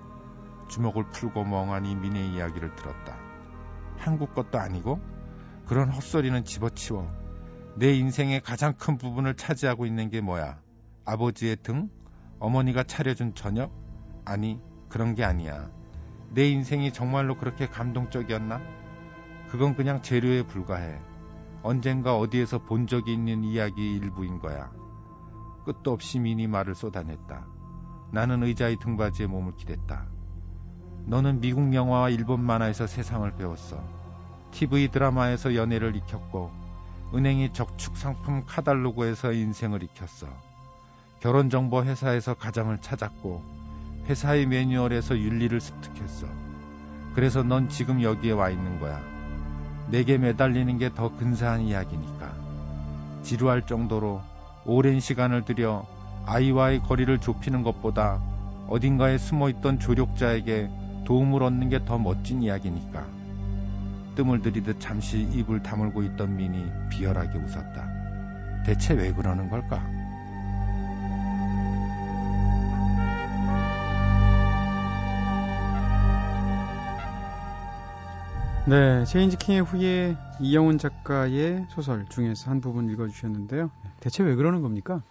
주먹을 0.68 1.12
풀고 1.12 1.46
멍하니 1.46 1.96
미니 1.96 2.36
이야기를 2.36 2.76
들었다. 2.76 3.18
한국 3.98 4.36
것도 4.36 4.60
아니고 4.60 5.00
그런 5.66 5.90
헛소리는 5.90 6.44
집어치워. 6.44 7.25
내 7.78 7.94
인생의 7.94 8.40
가장 8.40 8.74
큰 8.78 8.98
부분을 8.98 9.36
차지하고 9.36 9.86
있는 9.86 10.10
게 10.10 10.22
뭐야? 10.22 10.62
아버지의 11.04 11.58
등? 11.58 11.90
어머니가 12.40 12.84
차려준 12.84 13.36
저녁? 13.36 13.74
아니, 14.24 14.62
그런 14.88 15.14
게 15.14 15.26
아니야. 15.26 15.70
내 16.30 16.50
인생이 16.50 16.94
정말로 16.94 17.38
그렇게 17.38 17.68
감동적이었나? 17.68 18.62
그건 19.50 19.76
그냥 19.76 20.02
재료에 20.02 20.44
불과해. 20.44 20.98
언젠가 21.64 22.18
어디에서 22.18 22.60
본 22.60 22.88
적이 22.88 23.12
있는 23.12 23.44
이야기 23.44 23.96
일부인 23.96 24.40
거야. 24.40 24.72
끝도 25.66 25.92
없이 25.92 26.20
미니 26.20 26.48
말을 26.48 26.76
쏟아냈다. 26.76 27.46
나는 28.14 28.44
의자의 28.44 28.78
등받이에 28.80 29.28
몸을 29.28 29.56
기댔다. 29.58 30.08
너는 31.08 31.42
미국 31.42 31.74
영화와 31.74 32.10
일본 32.10 32.40
만화에서 32.42 32.88
세상을 32.88 33.30
배웠어. 33.36 33.84
TV 34.52 34.88
드라마에서 34.92 35.56
연애를 35.56 35.98
익혔고, 35.98 36.65
은행이 37.14 37.54
적축 37.54 37.98
상품 37.98 38.44
카달로그에서 38.46 39.32
인생을 39.32 39.84
익혔어. 39.84 40.28
결혼정보 41.22 41.84
회사에서 41.84 42.34
가장을 42.34 42.78
찾았고 42.82 43.42
회사의 44.08 44.46
매뉴얼에서 44.46 45.18
윤리를 45.18 45.60
습득했어. 45.60 46.28
그래서 47.14 47.44
넌 47.44 47.70
지금 47.70 48.02
여기에 48.04 48.32
와 48.34 48.50
있는 48.50 48.80
거야. 48.80 49.02
내게 49.90 50.18
매달리는 50.18 50.78
게 50.78 50.90
더 50.90 51.16
근사한 51.16 51.62
이야기니까. 51.62 52.34
지루할 53.24 53.66
정도로 53.66 54.22
오랜 54.66 55.00
시간을 55.00 55.46
들여 55.46 55.86
아이와의 56.26 56.82
거리를 56.84 57.18
좁히는 57.20 57.64
것보다 57.64 58.20
어딘가에 58.68 59.18
숨어 59.18 59.50
있던 59.50 59.80
조력자에게 59.80 60.70
도움을 61.06 61.44
얻는 61.44 61.70
게 61.70 61.86
더 61.86 61.98
멋진 61.98 62.44
이야기니까. 62.44 63.06
뜸을 64.16 64.42
들이듯 64.42 64.80
잠시 64.80 65.20
입을 65.20 65.62
다물고 65.62 66.04
있던 66.04 66.36
민이 66.36 66.72
비열하게 66.90 67.38
웃었다. 67.38 68.64
대체 68.66 68.94
왜 68.94 69.12
그러는 69.12 69.50
걸까? 69.50 69.84
네, 78.68 79.06
체인지 79.06 79.38
킹의 79.38 79.62
후예 79.62 80.18
이영훈 80.40 80.80
작가의 80.80 81.68
소설 81.70 82.06
중에서 82.10 82.50
한 82.50 82.62
부분 82.62 82.90
읽어주셨는데요. 82.90 83.70
대체 84.00 84.24
왜 84.24 84.34
그러는 84.34 84.64
겁니까? 84.64 85.04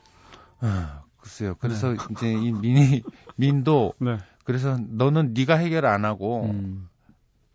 아, 0.61 1.03
글쎄요. 1.19 1.55
그래서 1.61 1.93
네. 1.93 1.97
이제 2.11 2.33
이 2.33 2.51
민이 2.51 3.03
민도 3.37 3.95
네. 4.01 4.19
그래서 4.43 4.77
너는 4.81 5.35
네가 5.35 5.55
해결 5.55 5.87
안 5.87 6.05
하고 6.05 6.47
음. 6.47 6.89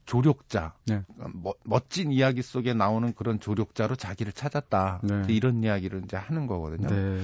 조력자, 0.10 0.74
네. 0.88 1.04
뭐, 1.36 1.54
멋진 1.64 2.12
이야기 2.12 2.42
속에 2.42 2.74
나오는 2.74 3.14
그런 3.14 3.40
조력자로 3.40 3.96
자기를 3.96 4.34
찾았다. 4.34 5.02
네. 5.04 5.22
이런 5.28 5.64
이야기를 5.64 6.02
이제 6.06 6.18
하는 6.18 6.48
거거든요. 6.48 6.88
네. 6.88 7.22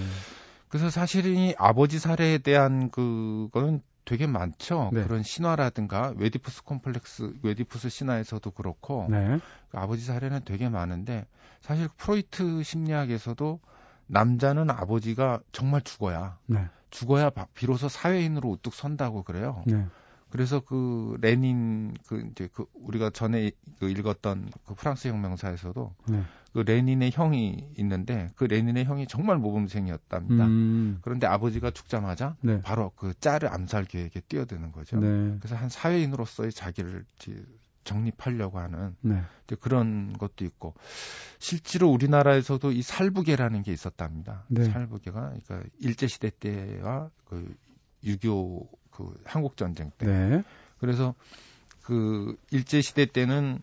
그래서 0.70 0.92
사실은 0.92 1.36
이 1.36 1.56
아버지 1.58 1.98
살해에 1.98 2.38
대한 2.38 2.92
그거는 2.92 3.82
되게 4.06 4.28
많죠. 4.28 4.92
네. 4.94 5.04
그런 5.04 5.24
신화라든가 5.24 6.14
외디푸스 6.16 6.64
콤플렉스, 6.64 7.38
외디푸스 7.42 7.90
신화에서도 7.90 8.52
그렇고 8.52 9.08
네. 9.10 9.40
그 9.72 9.78
아버지 9.80 10.06
사례는 10.06 10.42
되게 10.46 10.70
많은데 10.70 11.26
사실 11.62 11.90
프로이트 11.98 12.62
심리학에서도 12.62 13.62
남자는 14.06 14.70
아버지가 14.70 15.40
정말 15.52 15.82
죽어야 15.82 16.38
네. 16.46 16.70
죽어야 16.92 17.32
비로소 17.56 17.90
사회인으로 17.90 18.48
우뚝 18.50 18.76
선다고 18.76 19.24
그래요. 19.24 19.64
네. 20.26 20.32
그래서 20.32 20.60
그 20.60 21.18
레닌 21.22 21.94
그 22.08 22.28
이제 22.32 22.50
그 22.54 22.66
우리가 22.74 23.10
전에 23.12 23.52
그 23.80 23.90
읽었던 23.90 24.52
그 24.66 24.76
프랑스 24.76 25.08
혁명사에서도 25.08 25.96
네. 26.10 26.24
그 26.54 26.60
레닌의 26.60 27.12
형이 27.14 27.74
있는데 27.78 28.32
그 28.36 28.46
레닌의 28.46 28.86
형이 28.86 29.08
정말 29.08 29.38
모범생이었답니다. 29.38 30.46
음. 30.46 31.00
그런데 31.02 31.28
아버지가 31.28 31.72
죽자마자 31.72 32.38
네. 32.42 32.62
바로 32.62 32.92
그 32.96 33.14
짤을 33.20 33.54
암살 33.54 33.86
계획에 33.86 34.22
뛰어드는 34.22 34.72
거죠. 34.72 34.98
네. 34.98 35.38
그래서 35.40 35.56
한 35.56 35.70
사회인으로서의 35.70 36.52
자기를 36.52 37.06
정립하려고 37.84 38.60
하는 38.60 38.96
네. 39.02 39.22
그런 39.60 40.14
것도 40.14 40.44
있고 40.44 40.74
실제로 41.40 41.90
우리나라에서도 41.90 42.72
이 42.72 42.82
살부계라는 42.82 43.64
게 43.64 43.72
있었답니다. 43.72 44.46
네. 44.50 44.64
살부계가 44.66 45.34
그러니까 45.46 45.62
일제 45.80 46.08
시대 46.08 46.30
때와 46.30 47.10
그6.25 48.04 48.68
그 48.96 49.14
한국 49.26 49.58
전쟁 49.58 49.92
때. 49.98 50.06
네. 50.06 50.44
그래서 50.80 51.14
그 51.84 52.38
일제 52.52 52.82
시대 52.82 53.06
때는 53.06 53.60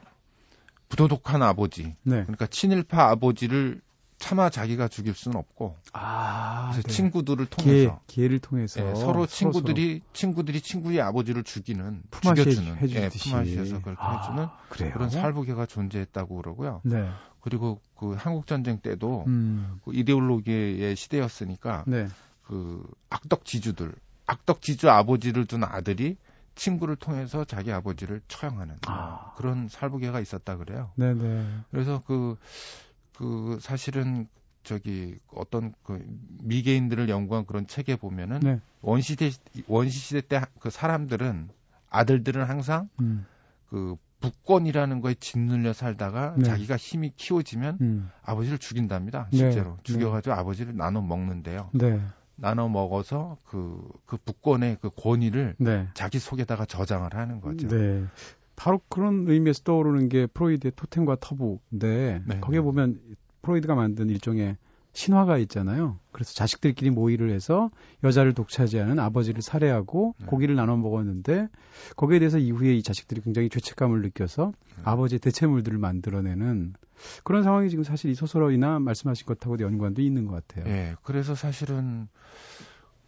부도덕한 0.88 1.42
아버지, 1.42 1.96
네. 2.02 2.22
그러니까 2.22 2.46
친일파 2.46 3.10
아버지를 3.10 3.80
차마 4.18 4.50
자기가 4.50 4.86
죽일 4.86 5.14
수는 5.14 5.36
없고 5.36 5.76
아, 5.92 6.70
그래서 6.70 6.86
네. 6.86 6.94
친구들을 6.94 7.46
통해서 7.46 8.00
기회, 8.06 8.28
를 8.28 8.38
통해서 8.38 8.80
네, 8.80 8.94
서로 8.94 9.26
친구들이 9.26 9.98
서로. 9.98 10.10
친구들이 10.12 10.60
친구의 10.60 11.00
아버지를 11.00 11.42
죽이는 11.42 12.02
죽여주는 12.20 12.88
예, 12.90 13.08
품앗이에서 13.08 13.80
그렇게 13.80 14.00
아, 14.00 14.20
해주는 14.20 14.48
그래요? 14.68 14.92
그런 14.92 15.10
살부계가 15.10 15.66
존재했다고 15.66 16.36
그러고요. 16.36 16.82
네. 16.84 17.08
그리고 17.40 17.80
그 17.96 18.14
한국 18.16 18.46
전쟁 18.46 18.78
때도 18.78 19.24
음. 19.26 19.80
그 19.84 19.92
이데올로기의 19.92 20.94
시대였으니까 20.94 21.82
네. 21.88 22.06
그 22.42 22.88
악덕 23.10 23.44
지주들 23.44 23.92
악덕 24.26 24.62
지주 24.62 24.90
아버지를 24.90 25.46
둔 25.46 25.64
아들이 25.64 26.16
친구를 26.54 26.96
통해서 26.96 27.44
자기 27.44 27.72
아버지를 27.72 28.20
처형하는 28.28 28.78
아. 28.86 29.32
그런 29.36 29.68
살부계가 29.68 30.20
있었다 30.20 30.56
그래요. 30.56 30.92
네네. 30.96 31.46
그래서 31.70 32.02
그 32.06 32.36
그 33.22 33.58
사실은 33.60 34.26
저기 34.62 35.18
어떤 35.34 35.74
그 35.82 36.04
미개인들을 36.42 37.08
연구한 37.08 37.46
그런 37.46 37.66
책에 37.66 37.96
보면은 37.96 38.40
네. 38.40 38.60
원시대 38.80 39.30
원시시대 39.66 40.22
때 40.22 40.40
그 40.60 40.70
사람들은 40.70 41.48
아들들은 41.90 42.44
항상 42.44 42.88
음. 43.00 43.26
그 43.68 43.96
북권이라는 44.20 45.00
거에 45.00 45.14
짓눌려 45.14 45.72
살다가 45.72 46.34
네. 46.36 46.44
자기가 46.44 46.76
힘이 46.76 47.12
키워지면 47.16 47.78
음. 47.80 48.10
아버지를 48.22 48.58
죽인답니다. 48.58 49.28
네. 49.32 49.38
실제로 49.38 49.76
네. 49.76 49.82
죽여가지고 49.82 50.34
아버지를 50.34 50.76
나눠 50.76 51.02
먹는데요. 51.02 51.70
네. 52.36 52.48
나눠 52.48 52.68
먹어서 52.68 53.38
그, 53.44 53.80
그 54.06 54.16
북권의 54.16 54.78
그 54.80 54.90
권위를 54.90 55.54
네. 55.58 55.88
자기 55.94 56.18
속에다가 56.18 56.64
저장을 56.66 57.14
하는 57.14 57.40
거죠. 57.40 57.68
네. 57.68 58.04
바로 58.56 58.80
그런 58.88 59.26
의미에서 59.28 59.62
떠오르는 59.64 60.08
게 60.08 60.26
프로이드의 60.26 60.72
토템과 60.76 61.16
터부인데 61.20 62.22
네. 62.26 62.40
거기에 62.40 62.60
보면 62.60 63.00
프로이드가 63.42 63.74
만든 63.74 64.08
일종의 64.08 64.56
신화가 64.92 65.38
있잖아요. 65.38 65.98
그래서 66.12 66.34
자식들끼리 66.34 66.90
모의를 66.90 67.30
해서 67.30 67.70
여자를 68.04 68.34
독차지하는 68.34 68.98
아버지를 68.98 69.40
살해하고 69.40 70.14
네. 70.18 70.26
고기를 70.26 70.54
나눠 70.54 70.76
먹었는데 70.76 71.48
거기에 71.96 72.18
대해서 72.18 72.38
이후에 72.38 72.74
이 72.74 72.82
자식들이 72.82 73.22
굉장히 73.22 73.48
죄책감을 73.48 74.02
느껴서 74.02 74.52
네. 74.76 74.82
아버지의 74.84 75.18
대체물들을 75.20 75.78
만들어내는 75.78 76.74
그런 77.24 77.42
상황이 77.42 77.70
지금 77.70 77.84
사실 77.84 78.10
이 78.10 78.14
소설이나 78.14 78.78
말씀하신 78.78 79.26
것하고도 79.26 79.64
연관도 79.64 80.02
있는 80.02 80.26
것 80.26 80.46
같아요. 80.46 80.64
네, 80.64 80.94
그래서 81.02 81.34
사실은 81.34 82.08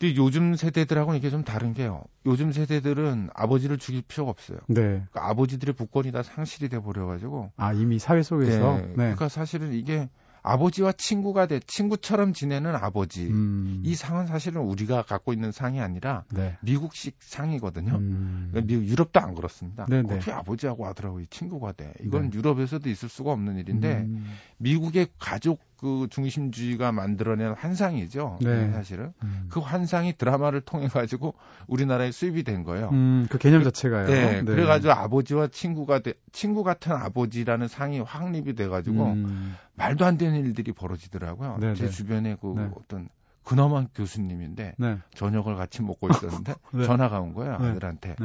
요즘 0.02 0.54
세대들하고는 0.54 1.18
이게 1.18 1.30
좀 1.30 1.44
다른 1.44 1.72
게요. 1.72 2.04
요즘 2.26 2.52
세대들은 2.52 3.30
아버지를 3.32 3.78
죽일 3.78 4.02
필요가 4.02 4.30
없어요. 4.30 4.58
네. 4.66 4.82
그러니까 4.82 5.28
아버지들의 5.30 5.74
부권이 5.74 6.12
다 6.12 6.22
상실이 6.22 6.68
돼 6.68 6.78
버려 6.80 7.06
가지고. 7.06 7.52
아 7.56 7.72
이미 7.72 7.98
사회 7.98 8.22
속에서. 8.22 8.76
네. 8.76 8.86
네. 8.88 8.94
그러니까 8.94 9.28
사실은 9.28 9.72
이게 9.72 10.10
아버지와 10.44 10.92
친구가 10.92 11.46
돼 11.46 11.58
친구처럼 11.66 12.34
지내는 12.34 12.76
아버지 12.76 13.26
음. 13.26 13.80
이 13.82 13.94
상은 13.94 14.26
사실은 14.26 14.60
우리가 14.60 15.02
갖고 15.02 15.32
있는 15.32 15.50
상이 15.52 15.80
아니라 15.80 16.24
네. 16.32 16.58
미국식 16.60 17.16
상이거든요. 17.18 17.96
음. 17.96 18.52
미국 18.66 18.84
유럽도 18.84 19.20
안 19.20 19.34
그렇습니다. 19.34 19.86
네네. 19.86 20.14
어떻게 20.14 20.32
아버지하고 20.32 20.86
아들하고 20.86 21.24
친구가 21.30 21.72
돼? 21.72 21.94
이건 22.02 22.30
네. 22.30 22.36
유럽에서도 22.38 22.88
있을 22.90 23.08
수가 23.08 23.32
없는 23.32 23.56
일인데 23.56 24.02
음. 24.02 24.26
미국의 24.58 25.08
가족 25.18 25.60
그 25.84 26.06
중심주의가 26.08 26.92
만들어낸 26.92 27.52
환상이죠. 27.52 28.38
네. 28.40 28.72
사실은 28.72 29.12
음. 29.22 29.48
그 29.50 29.60
환상이 29.60 30.14
드라마를 30.16 30.62
통해 30.62 30.88
가지고 30.88 31.34
우리나라에 31.66 32.10
수입이 32.10 32.42
된 32.42 32.64
거예요. 32.64 32.88
음, 32.88 33.26
그 33.28 33.36
개념 33.36 33.62
자체가요. 33.62 34.06
네, 34.06 34.36
네. 34.40 34.44
그래가지고 34.44 34.94
아버지와 34.94 35.48
친구가 35.48 35.98
돼, 35.98 36.14
친구 36.32 36.64
같은 36.64 36.92
아버지라는 36.92 37.68
상이 37.68 38.00
확립이 38.00 38.54
돼가지고 38.54 39.08
음. 39.12 39.56
말도 39.74 40.06
안 40.06 40.16
되는 40.16 40.38
일들이 40.40 40.72
벌어지더라고요. 40.72 41.58
네, 41.60 41.74
제 41.74 41.84
네. 41.84 41.90
주변에 41.90 42.38
그 42.40 42.54
네. 42.56 42.70
어떤 42.78 43.10
근엄한 43.42 43.88
교수님인데 43.94 44.76
네. 44.78 44.98
저녁을 45.14 45.54
같이 45.54 45.82
먹고 45.82 46.08
있었는데 46.08 46.54
전화가 46.86 47.20
온 47.20 47.34
거예요 47.34 47.56
아들한테. 47.56 48.16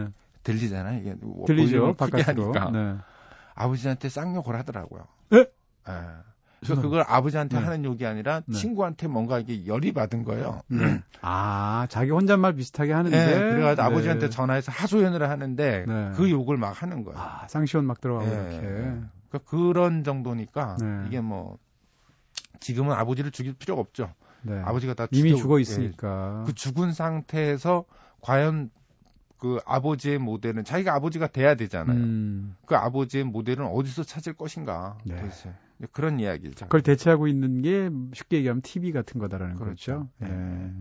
들리잖아요 0.43 1.01
이게 1.01 1.13
뭐 1.19 1.45
들리죠 1.45 1.93
바깥으로. 1.95 2.53
아버지한테 3.53 4.07
쌍욕을 4.07 4.55
하더라고요. 4.55 5.03
에? 5.33 5.39
예. 5.39 6.28
그래서 6.61 6.81
그걸 6.81 7.03
아버지한테 7.07 7.57
네. 7.57 7.63
하는 7.63 7.85
욕이 7.85 8.05
아니라 8.05 8.41
네. 8.45 8.57
친구한테 8.57 9.07
뭔가 9.07 9.39
이게 9.39 9.65
열이 9.65 9.93
받은 9.93 10.23
거예요. 10.23 10.61
네. 10.67 11.01
아, 11.21 11.87
자기 11.89 12.11
혼잣말 12.11 12.55
비슷하게 12.55 12.91
하는데. 12.91 13.17
네, 13.17 13.33
그래가지고 13.33 13.75
네. 13.75 13.81
아버지한테 13.81 14.29
전화해서 14.29 14.71
하소연을 14.71 15.29
하는데 15.29 15.85
네. 15.87 16.11
그 16.15 16.29
욕을 16.29 16.57
막 16.57 16.81
하는 16.81 17.03
거예요. 17.03 17.19
아, 17.19 17.47
쌍시온 17.47 17.85
막 17.85 18.01
들어가고 18.01 18.29
이렇게. 18.29 18.59
그러니까 18.59 19.37
그런 19.45 20.03
정도니까 20.03 20.77
이게 21.07 21.21
뭐 21.21 21.57
지금은 22.59 22.93
아버지를 22.93 23.31
죽일 23.31 23.53
필요가 23.53 23.81
없죠. 23.81 24.13
아버지가 24.63 24.93
다 24.93 25.07
이미 25.11 25.35
죽어 25.35 25.59
있으니까. 25.59 26.41
예, 26.41 26.45
그 26.45 26.53
죽은 26.53 26.93
상태에서 26.93 27.85
과연 28.21 28.69
그 29.37 29.59
아버지의 29.65 30.17
모델은 30.17 30.65
자기가 30.65 30.93
아버지가 30.93 31.27
돼야 31.27 31.55
되잖아요. 31.55 31.97
음. 31.97 32.55
그 32.65 32.75
아버지의 32.75 33.23
모델은 33.23 33.65
어디서 33.65 34.03
찾을 34.03 34.33
것인가. 34.33 34.97
네. 35.05 35.15
도대체. 35.15 35.53
그런 35.91 36.19
이야기죠. 36.19 36.65
그걸 36.65 36.81
대체하고 36.81 37.27
있는 37.27 37.61
게 37.61 37.89
쉽게 38.13 38.37
얘기하면 38.37 38.61
TV 38.61 38.91
같은 38.91 39.19
거다라는 39.19 39.55
그렇죠. 39.55 40.09
거죠. 40.09 40.09
네. 40.17 40.27
네. 40.29 40.73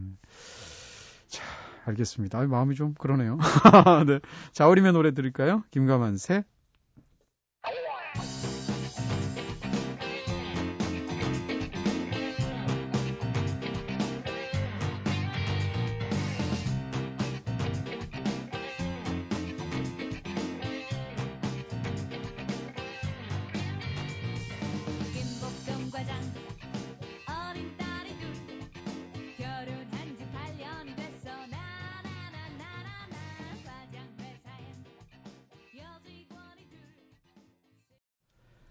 자, 1.29 1.43
알겠습니다. 1.85 2.39
아, 2.39 2.47
마음이 2.47 2.75
좀 2.75 2.95
그러네요. 2.95 3.39
네. 4.07 4.21
자, 4.53 4.69
어리면 4.69 4.95
노래 4.95 5.13
들을까요? 5.13 5.63
김가만 5.71 6.17
새 6.17 6.45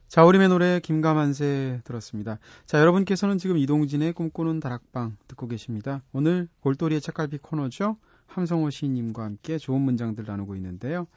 자, 0.08 0.24
우리의 0.24 0.48
노래 0.48 0.80
김가만세 0.80 1.82
들었습니다. 1.84 2.40
자, 2.66 2.80
여러분께서는 2.80 3.38
지금 3.38 3.58
이동진의 3.58 4.14
꿈꾸는 4.14 4.60
다락방 4.60 5.18
듣고 5.28 5.48
계십니다. 5.48 6.02
오늘 6.14 6.48
골돌이의 6.62 7.02
책갈피 7.02 7.40
코너죠. 7.40 7.98
함성호 8.28 8.70
시인님과 8.70 9.24
함께 9.24 9.58
좋은 9.58 9.82
문장들 9.82 10.26
나누고 10.26 10.56
있는데요. 10.56 11.08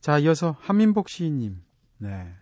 자, 0.00 0.18
이어서 0.18 0.56
한민복 0.60 1.08
시인님. 1.08 1.62
네. 1.98 2.34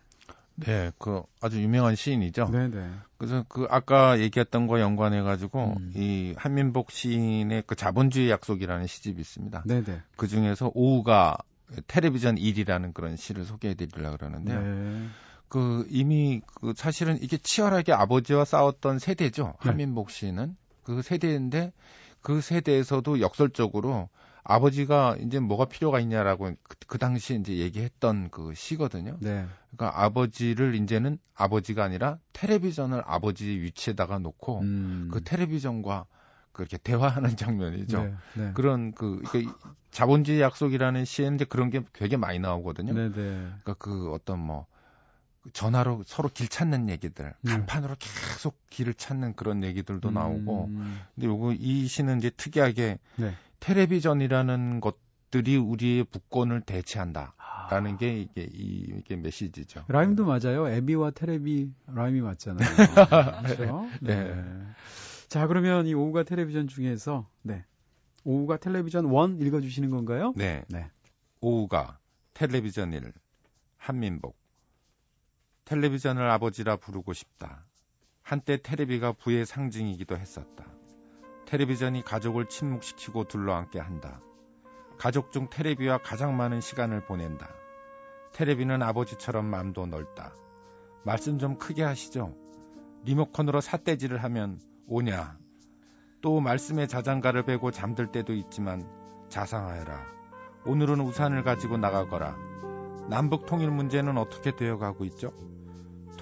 네, 0.56 0.90
그 0.98 1.22
아주 1.40 1.62
유명한 1.62 1.94
시인이죠. 1.94 2.50
네네. 2.50 2.68
네. 2.68 2.90
그래서 3.16 3.44
그 3.48 3.66
아까 3.70 4.18
얘기했던 4.18 4.66
거 4.66 4.80
연관해 4.80 5.22
가지고 5.22 5.74
음. 5.78 5.92
이 5.94 6.34
한민복 6.36 6.90
시인의 6.90 7.64
그 7.66 7.74
자본주의 7.74 8.30
약속이라는 8.30 8.86
시집이 8.86 9.20
있습니다. 9.20 9.62
네네. 9.66 9.84
네. 9.84 10.02
그 10.16 10.28
중에서 10.28 10.70
오후가 10.74 11.38
텔레비전 11.86 12.36
일이라는 12.36 12.92
그런 12.92 13.16
시를 13.16 13.44
소개해 13.44 13.74
드리려고 13.74 14.16
그러는데요. 14.16 14.60
네. 14.60 15.08
그 15.52 15.86
이미 15.90 16.40
그 16.54 16.72
사실은 16.74 17.18
이게 17.20 17.36
치열하게 17.36 17.92
아버지와 17.92 18.46
싸웠던 18.46 18.98
세대죠. 18.98 19.52
네. 19.62 19.68
한민복 19.68 20.10
씨는 20.10 20.56
그 20.82 21.02
세대인데 21.02 21.74
그 22.22 22.40
세대에서도 22.40 23.20
역설적으로 23.20 24.08
아버지가 24.44 25.16
이제 25.20 25.40
뭐가 25.40 25.66
필요가 25.66 26.00
있냐라고 26.00 26.54
그, 26.62 26.76
그 26.86 26.96
당시에 26.96 27.36
이제 27.36 27.58
얘기했던 27.58 28.30
그 28.30 28.54
시거든요. 28.54 29.18
네. 29.20 29.44
그러니까 29.76 30.02
아버지를 30.02 30.74
이제는 30.74 31.18
아버지가 31.34 31.84
아니라 31.84 32.16
텔레비전을 32.32 33.02
아버지 33.04 33.46
위치에다가 33.46 34.18
놓고 34.20 34.60
음. 34.60 35.10
그 35.12 35.22
텔레비전과 35.22 36.06
그렇게 36.52 36.78
대화하는 36.78 37.36
장면이죠. 37.36 38.02
네, 38.02 38.14
네. 38.36 38.52
그런 38.54 38.92
그 38.92 39.20
그러니까 39.28 39.54
자본주의 39.90 40.40
약속이라는 40.40 41.04
시에 41.04 41.30
이제 41.34 41.44
그런 41.44 41.68
게 41.68 41.82
되게 41.92 42.16
많이 42.16 42.38
나오거든요. 42.38 42.94
네, 42.94 43.10
네. 43.10 43.12
그러니까 43.12 43.74
그 43.74 44.10
어떤 44.12 44.38
뭐 44.38 44.66
전화로 45.52 46.02
서로 46.06 46.28
길 46.32 46.48
찾는 46.48 46.88
얘기들, 46.88 47.34
네. 47.40 47.50
간판으로 47.52 47.96
계속 47.98 48.56
길을 48.70 48.94
찾는 48.94 49.34
그런 49.34 49.64
얘기들도 49.64 50.08
음. 50.08 50.14
나오고. 50.14 50.66
근데 51.14 51.26
요거 51.26 51.54
이 51.54 51.86
시는 51.86 52.18
이제 52.18 52.30
특이하게 52.30 52.98
네. 53.16 53.34
텔레비전이라는 53.60 54.80
것들이 54.80 55.56
우리의 55.56 56.04
부권을 56.04 56.60
대체한다. 56.62 57.34
아. 57.36 57.68
라는 57.70 57.96
게 57.96 58.20
이게 58.20 58.48
이, 58.52 59.02
게 59.02 59.16
메시지죠. 59.16 59.84
라임도 59.88 60.24
맞아요. 60.26 60.68
에비와 60.68 61.12
테레비 61.12 61.72
라임이 61.86 62.20
맞잖아요. 62.20 62.68
그렇죠? 63.56 63.88
네. 64.00 64.34
네. 64.34 64.44
자, 65.28 65.46
그러면 65.46 65.86
이 65.86 65.94
오후가 65.94 66.24
텔레비전 66.24 66.68
중에서 66.68 67.28
네. 67.42 67.64
오후가 68.24 68.58
텔레비전 68.58 69.06
1 69.06 69.46
읽어 69.46 69.60
주시는 69.60 69.90
건가요? 69.90 70.34
네. 70.36 70.64
네. 70.68 70.90
오후가 71.40 71.98
텔레비전 72.34 72.92
1 72.92 73.12
한민복 73.78 74.41
텔레비전을 75.64 76.28
아버지라 76.28 76.76
부르고 76.76 77.12
싶다. 77.12 77.64
한때 78.22 78.60
테레비가 78.60 79.12
부의 79.12 79.46
상징이기도 79.46 80.16
했었다. 80.16 80.66
텔레비전이 81.46 82.02
가족을 82.02 82.46
침묵시키고 82.46 83.24
둘러앉게 83.24 83.78
한다. 83.78 84.20
가족 84.98 85.32
중 85.32 85.48
테레비와 85.50 85.98
가장 85.98 86.36
많은 86.36 86.60
시간을 86.60 87.04
보낸다. 87.04 87.48
테레비는 88.32 88.82
아버지처럼 88.82 89.46
마음도 89.46 89.86
넓다. 89.86 90.32
말씀 91.04 91.38
좀 91.38 91.58
크게 91.58 91.82
하시죠. 91.82 92.34
리모컨으로 93.04 93.60
삿대질을 93.60 94.22
하면 94.24 94.60
오냐. 94.86 95.38
또 96.20 96.40
말씀의 96.40 96.88
자장가를 96.88 97.44
베고 97.44 97.70
잠들 97.70 98.12
때도 98.12 98.32
있지만 98.34 98.88
자상하여라. 99.28 100.06
오늘은 100.66 101.00
우산을 101.00 101.42
가지고 101.42 101.76
나가거라. 101.76 102.36
남북 103.08 103.46
통일 103.46 103.70
문제는 103.70 104.16
어떻게 104.16 104.54
되어가고 104.54 105.04
있죠? 105.06 105.32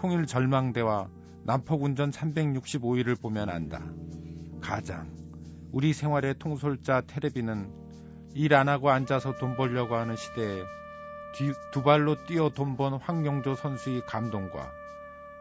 통일 0.00 0.24
절망대와 0.24 1.10
남폭운전 1.44 2.10
365일을 2.10 3.20
보면 3.20 3.50
안다. 3.50 3.84
가장 4.62 5.10
우리 5.72 5.92
생활의 5.92 6.36
통솔자 6.38 7.02
테레비는 7.02 7.70
일 8.34 8.54
안 8.54 8.70
하고 8.70 8.88
앉아서 8.90 9.36
돈 9.36 9.56
벌려고 9.56 9.96
하는 9.96 10.16
시대에 10.16 10.62
뒤, 11.34 11.52
두 11.72 11.82
발로 11.82 12.24
뛰어 12.24 12.48
돈 12.48 12.76
번 12.78 12.94
황영조 12.94 13.56
선수의 13.56 14.06
감동과 14.06 14.70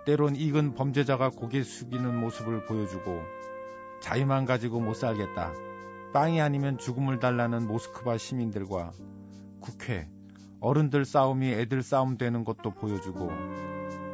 때론 0.05 0.35
익은 0.35 0.73
범죄자가 0.73 1.29
고개 1.29 1.63
숙이는 1.63 2.19
모습을 2.19 2.65
보여주고 2.65 3.21
자유만 4.01 4.43
가지고 4.45 4.81
못 4.81 4.93
살겠다. 4.95 5.53
빵이 6.11 6.41
아니면 6.41 6.77
죽음을 6.77 7.19
달라는 7.19 7.65
모스크바 7.65 8.17
시민들과 8.17 8.91
국회, 9.61 10.09
어른들 10.59 11.05
싸움이 11.05 11.49
애들 11.53 11.81
싸움 11.81 12.17
되는 12.17 12.43
것도 12.43 12.71
보여주고 12.71 13.29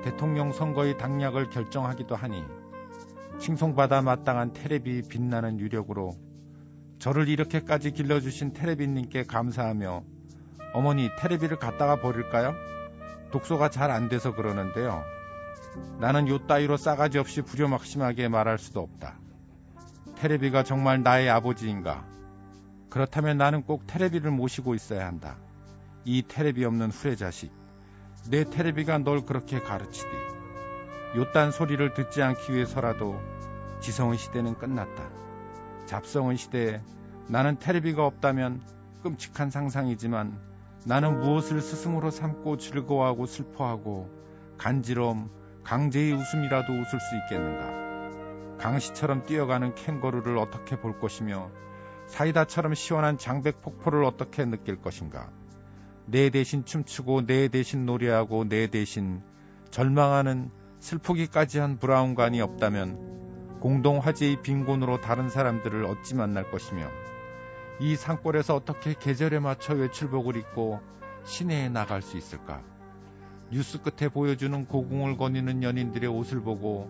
대통령 0.05 0.53
선거의 0.53 0.99
당략을 0.99 1.49
결정하기도 1.49 2.15
하니 2.15 2.45
칭송받아 3.39 4.03
마땅한 4.03 4.53
테레비 4.53 5.01
빛나는 5.09 5.59
유력으로 5.59 6.15
저를 6.99 7.27
이렇게까지 7.27 7.89
길러주신 7.89 8.53
테레비님께 8.53 9.23
감사하며 9.23 10.03
어머니 10.75 11.09
테레비를 11.17 11.57
갖다가 11.57 11.99
버릴까요? 11.99 12.53
독소가 13.31 13.71
잘 13.71 13.89
안 13.89 14.07
돼서 14.07 14.35
그러는데요. 14.35 15.03
나는 15.99 16.27
요 16.27 16.37
따위로 16.45 16.77
싸가지 16.77 17.17
없이 17.17 17.41
부려막심하게 17.41 18.27
말할 18.27 18.59
수도 18.59 18.81
없다. 18.81 19.17
테레비가 20.17 20.63
정말 20.63 21.01
나의 21.01 21.31
아버지인가? 21.31 22.05
그렇다면 22.91 23.37
나는 23.39 23.63
꼭 23.63 23.87
테레비를 23.87 24.29
모시고 24.29 24.75
있어야 24.75 25.07
한다. 25.07 25.37
이 26.05 26.21
테레비 26.21 26.63
없는 26.63 26.91
후레 26.91 27.15
자식. 27.15 27.51
내 28.27 28.43
테레비가 28.43 28.97
널 28.97 29.21
그렇게 29.23 29.59
가르치디. 29.59 30.07
요딴 31.15 31.51
소리를 31.51 31.93
듣지 31.93 32.23
않기 32.23 32.53
위해서라도 32.53 33.21
지성의 33.81 34.17
시대는 34.17 34.57
끝났다. 34.57 35.09
잡성의 35.85 36.37
시대에 36.37 36.81
나는 37.27 37.59
테레비가 37.59 38.03
없다면 38.03 38.63
끔찍한 39.03 39.51
상상이지만 39.51 40.39
나는 40.85 41.19
무엇을 41.19 41.61
스승으로 41.61 42.09
삼고 42.09 42.57
즐거워하고 42.57 43.27
슬퍼하고 43.27 44.09
간지럼, 44.57 45.29
강제의 45.63 46.13
웃음이라도 46.13 46.73
웃을 46.73 46.99
수 46.99 47.15
있겠는가? 47.17 48.57
강시처럼 48.57 49.23
뛰어가는 49.23 49.75
캥거루를 49.75 50.37
어떻게 50.39 50.79
볼 50.79 50.99
것이며 50.99 51.51
사이다처럼 52.07 52.73
시원한 52.73 53.19
장백 53.19 53.61
폭포를 53.61 54.03
어떻게 54.03 54.45
느낄 54.45 54.81
것인가? 54.81 55.29
내 56.07 56.29
대신 56.29 56.65
춤추고 56.65 57.25
내 57.25 57.47
대신 57.47 57.85
노래하고 57.87 58.47
내 58.47 58.67
대신 58.67 59.23
절망하는 59.71 60.51
슬프기까지 60.79 61.57
한 61.57 61.79
브라운관이 61.79 62.41
없다면 62.41 63.59
공동 63.59 63.97
화제의 63.97 64.43
빈곤으로 64.43 65.01
다른 65.01 65.29
사람들을 65.29 65.83
어찌 65.85 66.13
만날 66.13 66.51
것이며 66.51 66.87
이 67.79 67.95
산골에서 67.95 68.55
어떻게 68.55 68.93
계절에 68.93 69.39
맞춰 69.39 69.73
외출복을 69.73 70.37
입고 70.37 70.79
시내에 71.23 71.69
나갈 71.69 72.03
수 72.03 72.17
있을까? 72.17 72.61
뉴스 73.51 73.81
끝에 73.81 74.07
보여주는 74.07 74.65
고궁을 74.67 75.17
거니는 75.17 75.63
연인들의 75.63 76.07
옷을 76.07 76.41
보고 76.41 76.89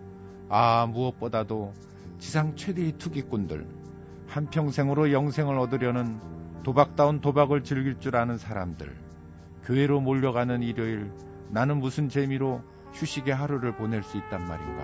아 0.50 0.86
무엇보다도 0.88 1.74
지상 2.20 2.58
최대의 2.58 2.98
투기꾼들 2.98 3.66
한평생으로 4.28 5.14
영생을 5.14 5.58
얻으려는 5.58 6.20
도박다운 6.64 7.22
도박을 7.22 7.64
즐길 7.64 8.00
줄 8.00 8.18
아는 8.18 8.38
사람들 8.38 9.05
교회로 9.66 10.00
몰려가는 10.02 10.62
일요일 10.62 11.12
나는 11.50 11.78
무슨 11.78 12.10
재미로 12.10 12.64
휴식의 12.94 13.34
하루를 13.34 13.76
보낼 13.76 14.04
수 14.04 14.18
있단 14.18 14.46
말인가. 14.46 14.84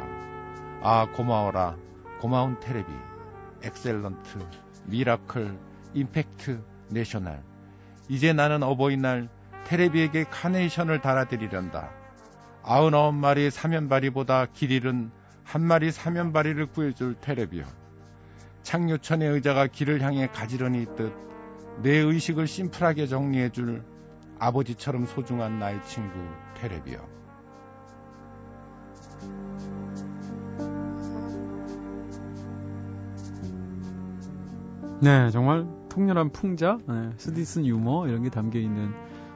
아, 0.81 1.07
고마워라. 1.13 1.77
고마운 2.19 2.59
테레비. 2.59 2.91
Excellent, 3.63 4.39
Miracle, 4.85 5.57
Impact, 5.93 6.63
National. 6.89 7.43
이제 8.09 8.33
나는 8.33 8.63
어버이날 8.63 9.29
테레비에게 9.65 10.25
카네이션을 10.25 11.01
달아드리련다. 11.01 11.91
아흔아홉 12.63 13.15
마리 13.15 13.49
사면발이보다 13.49 14.47
길 14.47 14.71
잃은 14.71 15.11
한 15.43 15.61
마리 15.63 15.91
사면발이를 15.91 16.65
구해줄 16.67 17.15
테레비요. 17.21 17.65
창류천의 18.63 19.29
의자가 19.29 19.67
길을 19.67 20.01
향해 20.01 20.27
가지런히 20.27 20.81
있듯 20.83 21.13
내 21.81 21.97
의식을 21.97 22.47
심플하게 22.47 23.07
정리해줄 23.07 23.83
아버지처럼 24.41 25.05
소중한 25.05 25.59
나의 25.59 25.79
친구 25.85 26.17
테레비요. 26.55 27.07
네, 34.99 35.29
정말 35.29 35.67
통렬한 35.89 36.31
풍자, 36.31 36.79
네, 36.87 37.11
스디슨 37.17 37.65
유머 37.67 38.07
이런 38.07 38.23
게 38.23 38.29
담겨 38.29 38.59
있는 38.59 38.93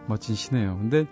멋진 0.08 0.36
시네요. 0.36 0.78
근데 0.78 1.06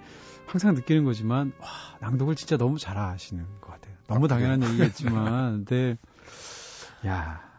항상 0.48 0.74
느끼는 0.74 1.06
거지만 1.06 1.54
와, 1.60 1.68
낭독을 2.00 2.36
진짜 2.36 2.58
너무 2.58 2.80
잘하시는 2.80 3.46
것 3.62 3.72
같아요. 3.72 3.96
너무 4.08 4.26
아, 4.26 4.28
당연한 4.28 4.64
얘기겠지만, 4.64 5.66
근데 5.66 5.98
야 7.06 7.53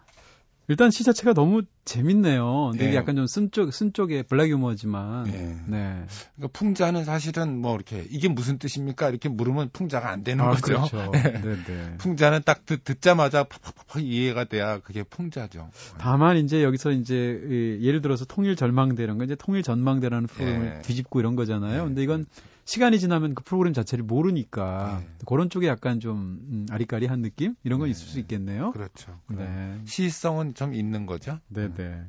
일단 0.68 0.90
시 0.90 1.04
자체가 1.04 1.34
너무 1.34 1.62
재밌네요. 1.84 2.70
근데 2.72 2.88
네. 2.90 2.96
약간 2.96 3.16
좀 3.16 3.26
쓴쪽 3.26 3.72
쓴쪽의 3.72 4.22
블랙 4.24 4.48
유머지만. 4.48 5.24
네. 5.24 5.56
네. 5.66 6.04
그러니까 6.36 6.58
풍자는 6.58 7.04
사실은 7.04 7.58
뭐 7.58 7.74
이렇게 7.74 8.06
이게 8.08 8.28
무슨 8.28 8.58
뜻입니까? 8.58 9.10
이렇게 9.10 9.28
물으면 9.28 9.68
풍자가 9.72 10.10
안 10.10 10.24
되는 10.24 10.42
아, 10.44 10.50
거죠. 10.50 10.62
그렇죠. 10.62 11.10
네. 11.12 11.22
네, 11.22 11.56
네. 11.66 11.96
풍자는 11.98 12.42
딱 12.44 12.64
듣, 12.64 12.82
듣자마자 12.82 13.44
팍팍팍 13.44 14.02
이해가 14.02 14.44
돼야 14.44 14.78
그게 14.78 15.02
풍자죠. 15.02 15.68
다만 15.98 16.38
이제 16.38 16.62
여기서 16.62 16.92
이제 16.92 17.78
예를 17.82 18.00
들어서 18.00 18.24
통일 18.24 18.56
절망대 18.56 19.02
이런 19.02 19.18
거 19.18 19.24
이제 19.24 19.34
통일 19.34 19.62
전망대라는 19.62 20.28
프로그램을 20.28 20.66
네. 20.66 20.82
뒤집고 20.82 21.20
이런 21.20 21.36
거잖아요. 21.36 21.82
네. 21.82 21.84
근데 21.86 22.02
이건 22.02 22.24
시간이 22.64 22.98
지나면 22.98 23.34
그 23.34 23.44
프로그램 23.44 23.72
자체를 23.74 24.04
모르니까 24.04 25.02
네. 25.02 25.08
그런 25.26 25.50
쪽에 25.50 25.66
약간 25.66 26.00
좀 26.00 26.40
음, 26.48 26.66
아리까리한 26.70 27.20
느낌 27.20 27.54
이런 27.62 27.78
건 27.78 27.88
네. 27.88 27.90
있을 27.90 28.06
수 28.06 28.18
있겠네요. 28.20 28.72
그렇죠. 28.72 29.18
네. 29.28 29.78
시성은 29.84 30.54
좀 30.54 30.74
있는 30.74 31.06
거죠. 31.06 31.38
네, 31.48 31.72
네. 31.74 32.02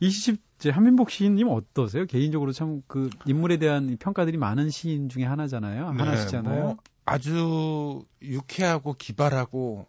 이 0.00 0.10
시집 0.10 0.40
이제 0.58 0.70
한민복 0.70 1.10
시인님 1.10 1.48
어떠세요? 1.48 2.06
개인적으로 2.06 2.52
참 2.52 2.82
그 2.86 3.10
인물에 3.26 3.58
대한 3.58 3.96
평가들이 3.98 4.38
많은 4.38 4.70
시인 4.70 5.08
중에 5.08 5.24
하나잖아요. 5.24 5.92
네, 5.92 5.98
하나시잖아요. 5.98 6.62
뭐 6.62 6.76
아주 7.04 8.04
유쾌하고 8.22 8.94
기발하고 8.94 9.86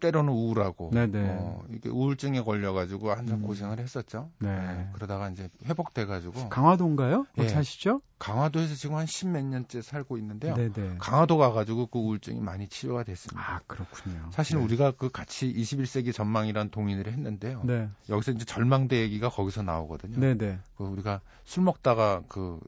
때로는 0.00 0.32
우울하고 0.32 0.90
네네. 0.92 1.36
어, 1.38 1.62
이게 1.74 1.88
우울증에 1.88 2.42
걸려가지고 2.42 3.10
한참 3.10 3.40
음. 3.40 3.42
고생을 3.46 3.78
했었죠. 3.78 4.30
네. 4.38 4.48
네. 4.48 4.88
그러다가 4.94 5.28
이제 5.30 5.48
회복돼가지고 5.64 6.48
강화도인가요? 6.48 7.26
예. 7.38 7.48
사시죠? 7.48 8.00
강화도에서 8.18 8.74
지금 8.74 8.96
한 8.96 9.06
십 9.06 9.28
몇 9.28 9.44
년째 9.44 9.80
살고 9.82 10.18
있는데요. 10.18 10.54
네네. 10.54 10.96
강화도 10.98 11.36
가가지고 11.38 11.86
그 11.86 11.98
우울증이 11.98 12.40
많이 12.40 12.68
치료가 12.68 13.02
됐습니다. 13.04 13.40
아 13.40 13.60
그렇군요. 13.66 14.30
사실 14.32 14.58
네. 14.58 14.64
우리가 14.64 14.92
그 14.92 15.08
같이 15.10 15.52
21세기 15.52 16.12
전망이라는 16.12 16.70
동인을 16.70 17.06
했는데요. 17.06 17.62
네. 17.64 17.88
여기서 18.08 18.32
이제 18.32 18.44
절망대 18.44 19.00
얘기가 19.00 19.28
거기서 19.28 19.62
나오거든요. 19.62 20.18
네네. 20.18 20.58
그 20.76 20.84
우리가 20.84 21.20
술 21.44 21.62
먹다가 21.64 22.22
그 22.28 22.58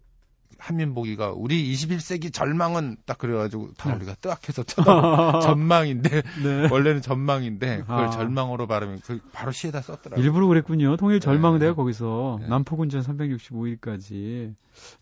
한민복이가 0.61 1.33
우리 1.33 1.73
21세기 1.73 2.33
절망은 2.33 2.97
딱 3.07 3.19
그래가지고 3.19 3.73
달리가 3.77 4.15
뜨악해서 4.21 4.63
쳐다 4.63 5.41
전망인데 5.41 6.23
네. 6.45 6.69
원래는 6.71 7.03
전망인데 7.03 7.81
그걸 7.83 8.07
아. 8.07 8.11
절망으로 8.11 8.67
발음이 8.67 9.01
그 9.05 9.21
바로 9.33 9.53
시에다 9.53 9.81
썼더라고요. 9.83 10.25
일부러 10.25 10.47
그랬군요. 10.47 10.97
통일 10.97 11.21
절망대가 11.21 11.73
네. 11.73 11.77
거기서 11.77 12.39
네. 12.43 12.49
남포군전 12.49 13.03
365일까지. 13.03 14.55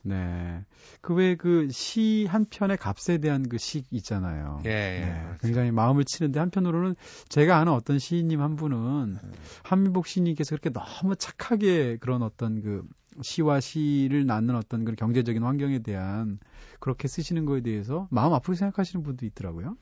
네. 0.03 0.65
그외그시 1.03 2.27
한 2.29 2.47
편의 2.49 2.77
값에 2.79 3.19
대한 3.19 3.49
그 3.49 3.59
시 3.59 3.85
있잖아요. 3.91 4.61
예, 4.65 4.71
예. 4.71 5.05
네. 5.05 5.23
그렇죠. 5.27 5.39
굉장히 5.43 5.71
마음을 5.73 6.05
치는데 6.05 6.41
한편으로는 6.41 6.95
제가 7.29 7.59
아는 7.59 7.73
어떤 7.73 7.99
시인님 7.99 8.41
한 8.41 8.57
분은 8.57 9.19
네. 9.23 9.29
한민복 9.63 10.07
시인님께서 10.07 10.57
그렇게 10.57 10.71
너무 10.71 11.17
착하게 11.17 11.99
그런 11.99 12.23
어떤 12.23 12.63
그 12.63 12.83
시와 13.23 13.61
시를 13.61 14.27
낳는 14.27 14.57
어떤 14.57 14.85
그런 14.85 14.97
경제적인 14.97 15.43
환경에 15.43 15.81
대한 15.81 16.39
그렇게 16.81 17.09
쓰시는 17.09 17.45
거에 17.45 17.61
대해서 17.61 18.09
마음 18.11 18.33
아프게 18.33 18.57
생각하시는 18.57 19.03
분도 19.03 19.27
있더라고요. 19.27 19.77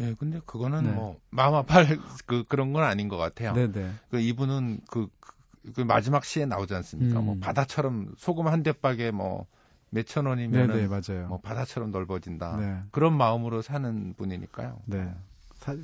예, 0.00 0.14
근데 0.18 0.40
그거는 0.44 0.84
네. 0.84 0.92
뭐 0.92 1.20
마음 1.30 1.54
아파할 1.54 1.98
그 2.26 2.44
그런 2.44 2.72
건 2.72 2.84
아닌 2.84 3.08
것 3.08 3.16
같아요. 3.16 3.52
네네. 3.52 3.72
네. 3.72 3.90
그 4.10 4.20
이분은 4.20 4.80
그, 4.90 5.08
그 5.74 5.80
마지막 5.80 6.24
시에 6.24 6.46
나오지 6.46 6.74
않습니까? 6.74 7.14
뭐 7.14 7.22
음. 7.22 7.26
뭐 7.26 7.36
바다처럼 7.40 8.14
소금 8.16 8.46
한 8.48 8.62
대박에 8.62 9.10
뭐 9.10 9.46
몇천 9.90 10.26
원이면 10.26 10.68
네, 10.68 10.86
뭐 11.26 11.40
바다처럼 11.40 11.90
넓어진다. 11.90 12.56
네. 12.58 12.82
그런 12.90 13.16
마음으로 13.16 13.62
사는 13.62 14.14
분이니까요. 14.14 14.80
네. 14.86 15.14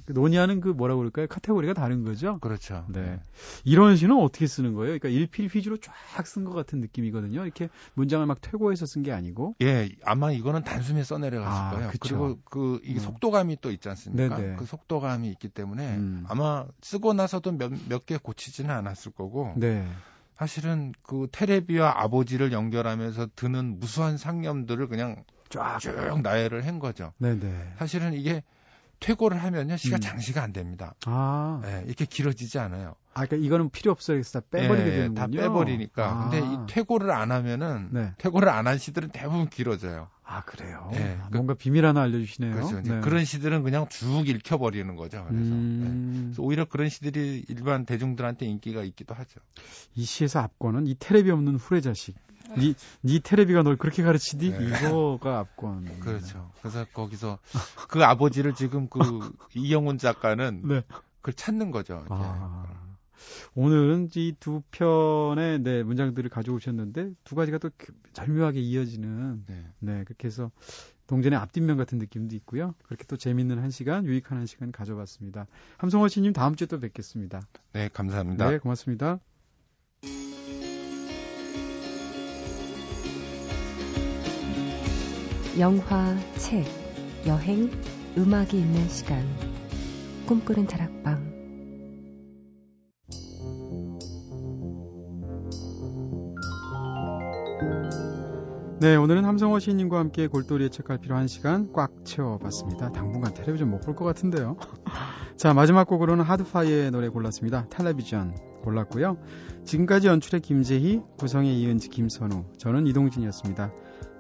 그 0.06 0.12
논의하는 0.12 0.60
그 0.60 0.68
뭐라고 0.68 1.00
그럴까요? 1.00 1.26
카테고리가 1.26 1.74
다른 1.74 2.04
거죠? 2.04 2.38
그렇죠. 2.38 2.84
네. 2.88 3.02
네. 3.02 3.20
이런 3.64 3.96
시는 3.96 4.16
어떻게 4.16 4.46
쓰는 4.46 4.74
거예요? 4.74 4.98
그러니까 4.98 5.08
일필휘주로 5.08 5.78
쫙 5.78 5.92
쓴 6.24 6.44
것 6.44 6.52
같은 6.52 6.80
느낌이거든요. 6.80 7.44
이렇게 7.44 7.68
문장을 7.94 8.24
막 8.26 8.40
퇴고해서 8.40 8.86
쓴 8.86 9.02
게 9.02 9.12
아니고. 9.12 9.56
예, 9.62 9.90
아마 10.04 10.32
이거는 10.32 10.64
단숨에 10.64 11.02
써내려갔을 11.04 11.62
아, 11.62 11.70
거예요. 11.70 11.90
그쵸. 11.90 11.98
그리고 12.02 12.38
그 12.44 12.80
이게 12.84 12.94
음. 12.94 13.00
속도감이 13.00 13.58
또 13.60 13.70
있지 13.70 13.88
않습니까? 13.88 14.36
네네. 14.36 14.56
그 14.56 14.64
속도감이 14.64 15.28
있기 15.30 15.48
때문에 15.48 15.96
음. 15.96 16.24
아마 16.28 16.66
쓰고 16.80 17.12
나서도 17.12 17.52
몇몇 17.52 18.06
개 18.06 18.16
고치지는 18.16 18.70
않았을 18.70 19.12
거고. 19.12 19.52
네. 19.56 19.86
사실은 20.36 20.92
그 21.02 21.28
테레비와 21.30 22.02
아버지를 22.02 22.52
연결하면서 22.52 23.28
드는 23.36 23.78
무수한 23.78 24.16
상념들을 24.18 24.88
그냥 24.88 25.22
쫙 25.48 25.78
쭉 25.78 26.22
나열을 26.22 26.66
한 26.66 26.78
거죠. 26.80 27.12
네네. 27.18 27.74
사실은 27.78 28.14
이게 28.14 28.42
퇴고를 29.04 29.42
하면요 29.42 29.76
시가 29.76 29.96
음. 29.96 30.00
장시가 30.00 30.42
안 30.42 30.52
됩니다. 30.54 30.94
아, 31.04 31.60
네, 31.62 31.84
이렇게 31.86 32.06
길어지지 32.06 32.58
않아요. 32.58 32.94
아, 33.12 33.26
그러니까 33.26 33.36
이거는 33.46 33.68
필요 33.70 33.92
없어요. 33.92 34.16
그래서 34.16 34.40
다 34.40 34.46
빼버리게 34.50 34.84
네, 34.90 34.96
되는군요. 34.96 35.14
다 35.14 35.26
빼버리니까. 35.26 36.06
아. 36.06 36.28
근데 36.30 36.38
이 36.46 36.58
퇴고를 36.66 37.10
안 37.10 37.30
하면은 37.30 37.90
네. 37.92 38.12
퇴고를 38.18 38.48
안 38.48 38.66
한 38.66 38.78
시들은 38.78 39.10
대부분 39.10 39.50
길어져요. 39.50 40.08
아 40.24 40.42
그래요. 40.44 40.88
네, 40.92 41.18
아, 41.20 41.28
뭔가 41.30 41.52
비밀 41.52 41.84
하나 41.84 42.00
알려주시네요. 42.00 42.54
그렇죠. 42.54 42.80
네. 42.80 43.00
그런 43.00 43.26
시들은 43.26 43.62
그냥 43.62 43.86
쭉 43.90 44.26
읽혀버리는 44.26 44.96
거죠. 44.96 45.26
그래서, 45.28 45.52
음... 45.52 45.80
네. 45.82 46.22
그래서 46.28 46.42
오히려 46.42 46.64
그런 46.64 46.88
시들이 46.88 47.44
일반 47.48 47.84
대중들한테 47.84 48.46
인기가 48.46 48.82
있기도 48.84 49.12
하죠. 49.14 49.40
이 49.94 50.04
시에서 50.04 50.40
압권은 50.40 50.86
이 50.86 50.96
테레비 50.98 51.30
없는 51.30 51.56
후레자식. 51.56 52.16
니, 52.58 52.74
니 53.02 53.20
테레비가 53.20 53.62
널 53.62 53.76
그렇게 53.76 54.02
가르치니? 54.02 54.50
네. 54.50 54.68
이거가 54.68 55.38
압권. 55.38 56.00
그렇죠. 56.00 56.50
그래서 56.60 56.84
거기서 56.92 57.38
그 57.88 58.04
아버지를 58.04 58.54
지금 58.54 58.88
그 58.88 58.98
이영훈 59.54 59.98
작가는 59.98 60.62
네. 60.66 60.82
그걸 61.20 61.34
찾는 61.34 61.70
거죠. 61.70 62.04
아. 62.08 62.66
오늘은 63.54 64.10
이 64.16 64.34
두 64.38 64.62
편의 64.70 65.60
네, 65.60 65.82
문장들을 65.82 66.28
가져오셨는데 66.28 67.12
두 67.24 67.34
가지가 67.34 67.58
또그 67.58 67.92
절묘하게 68.12 68.60
이어지는 68.60 69.44
네. 69.46 69.66
네, 69.78 70.04
그렇게 70.04 70.26
해서 70.28 70.50
동전의 71.06 71.38
앞뒷면 71.38 71.76
같은 71.76 71.98
느낌도 71.98 72.34
있고요. 72.36 72.74
그렇게 72.84 73.04
또 73.04 73.16
재밌는 73.16 73.58
한 73.58 73.70
시간, 73.70 74.06
유익한 74.06 74.38
한 74.38 74.46
시간 74.46 74.72
가져봤습니다. 74.72 75.46
함성호 75.78 76.08
씨님 76.08 76.32
다음 76.32 76.54
주에 76.56 76.66
또 76.66 76.80
뵙겠습니다. 76.80 77.42
네, 77.72 77.88
감사합니다. 77.92 78.50
네, 78.50 78.58
고맙습니다. 78.58 79.20
영화, 85.58 86.16
책, 86.36 86.64
여행, 87.26 87.70
음악이 88.16 88.58
있는 88.58 88.88
시간. 88.88 89.22
꿈꾸는 90.26 90.66
다락방. 90.66 91.32
네, 98.80 98.96
오늘은 98.96 99.24
함성호 99.24 99.60
시인님과 99.60 99.98
함께 99.98 100.26
골똘히에 100.26 100.68
책할 100.68 100.98
필요한 100.98 101.26
시간 101.26 101.72
꽉 101.72 102.04
채워봤습니다. 102.04 102.92
당분간 102.92 103.32
텔레비전 103.32 103.70
못 103.70 103.80
볼 103.80 103.94
것 103.94 104.04
같은데요. 104.04 104.56
자, 105.36 105.54
마지막 105.54 105.86
곡으로는 105.86 106.24
하드파이의 106.24 106.90
노래 106.90 107.08
골랐습니다. 107.08 107.66
텔레비전 107.70 108.34
골랐고요. 108.62 109.16
지금까지 109.64 110.08
연출의 110.08 110.40
김재희, 110.42 111.00
구성의 111.18 111.58
이은지, 111.60 111.88
김선우, 111.88 112.44
저는 112.58 112.86
이동진이었습니다. 112.86 113.72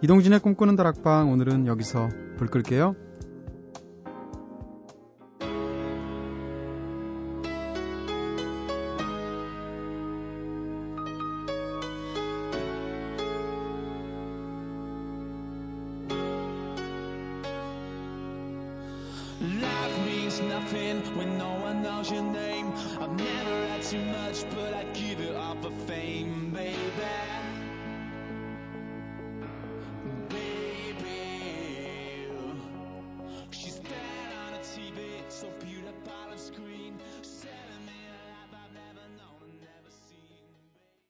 이동진의 0.02 0.40
꿈꾸는 0.40 0.76
다락방 0.76 1.30
오늘은 1.30 1.66
여기서 1.66 2.08
불 2.36 2.48
끌게요. 2.48 2.94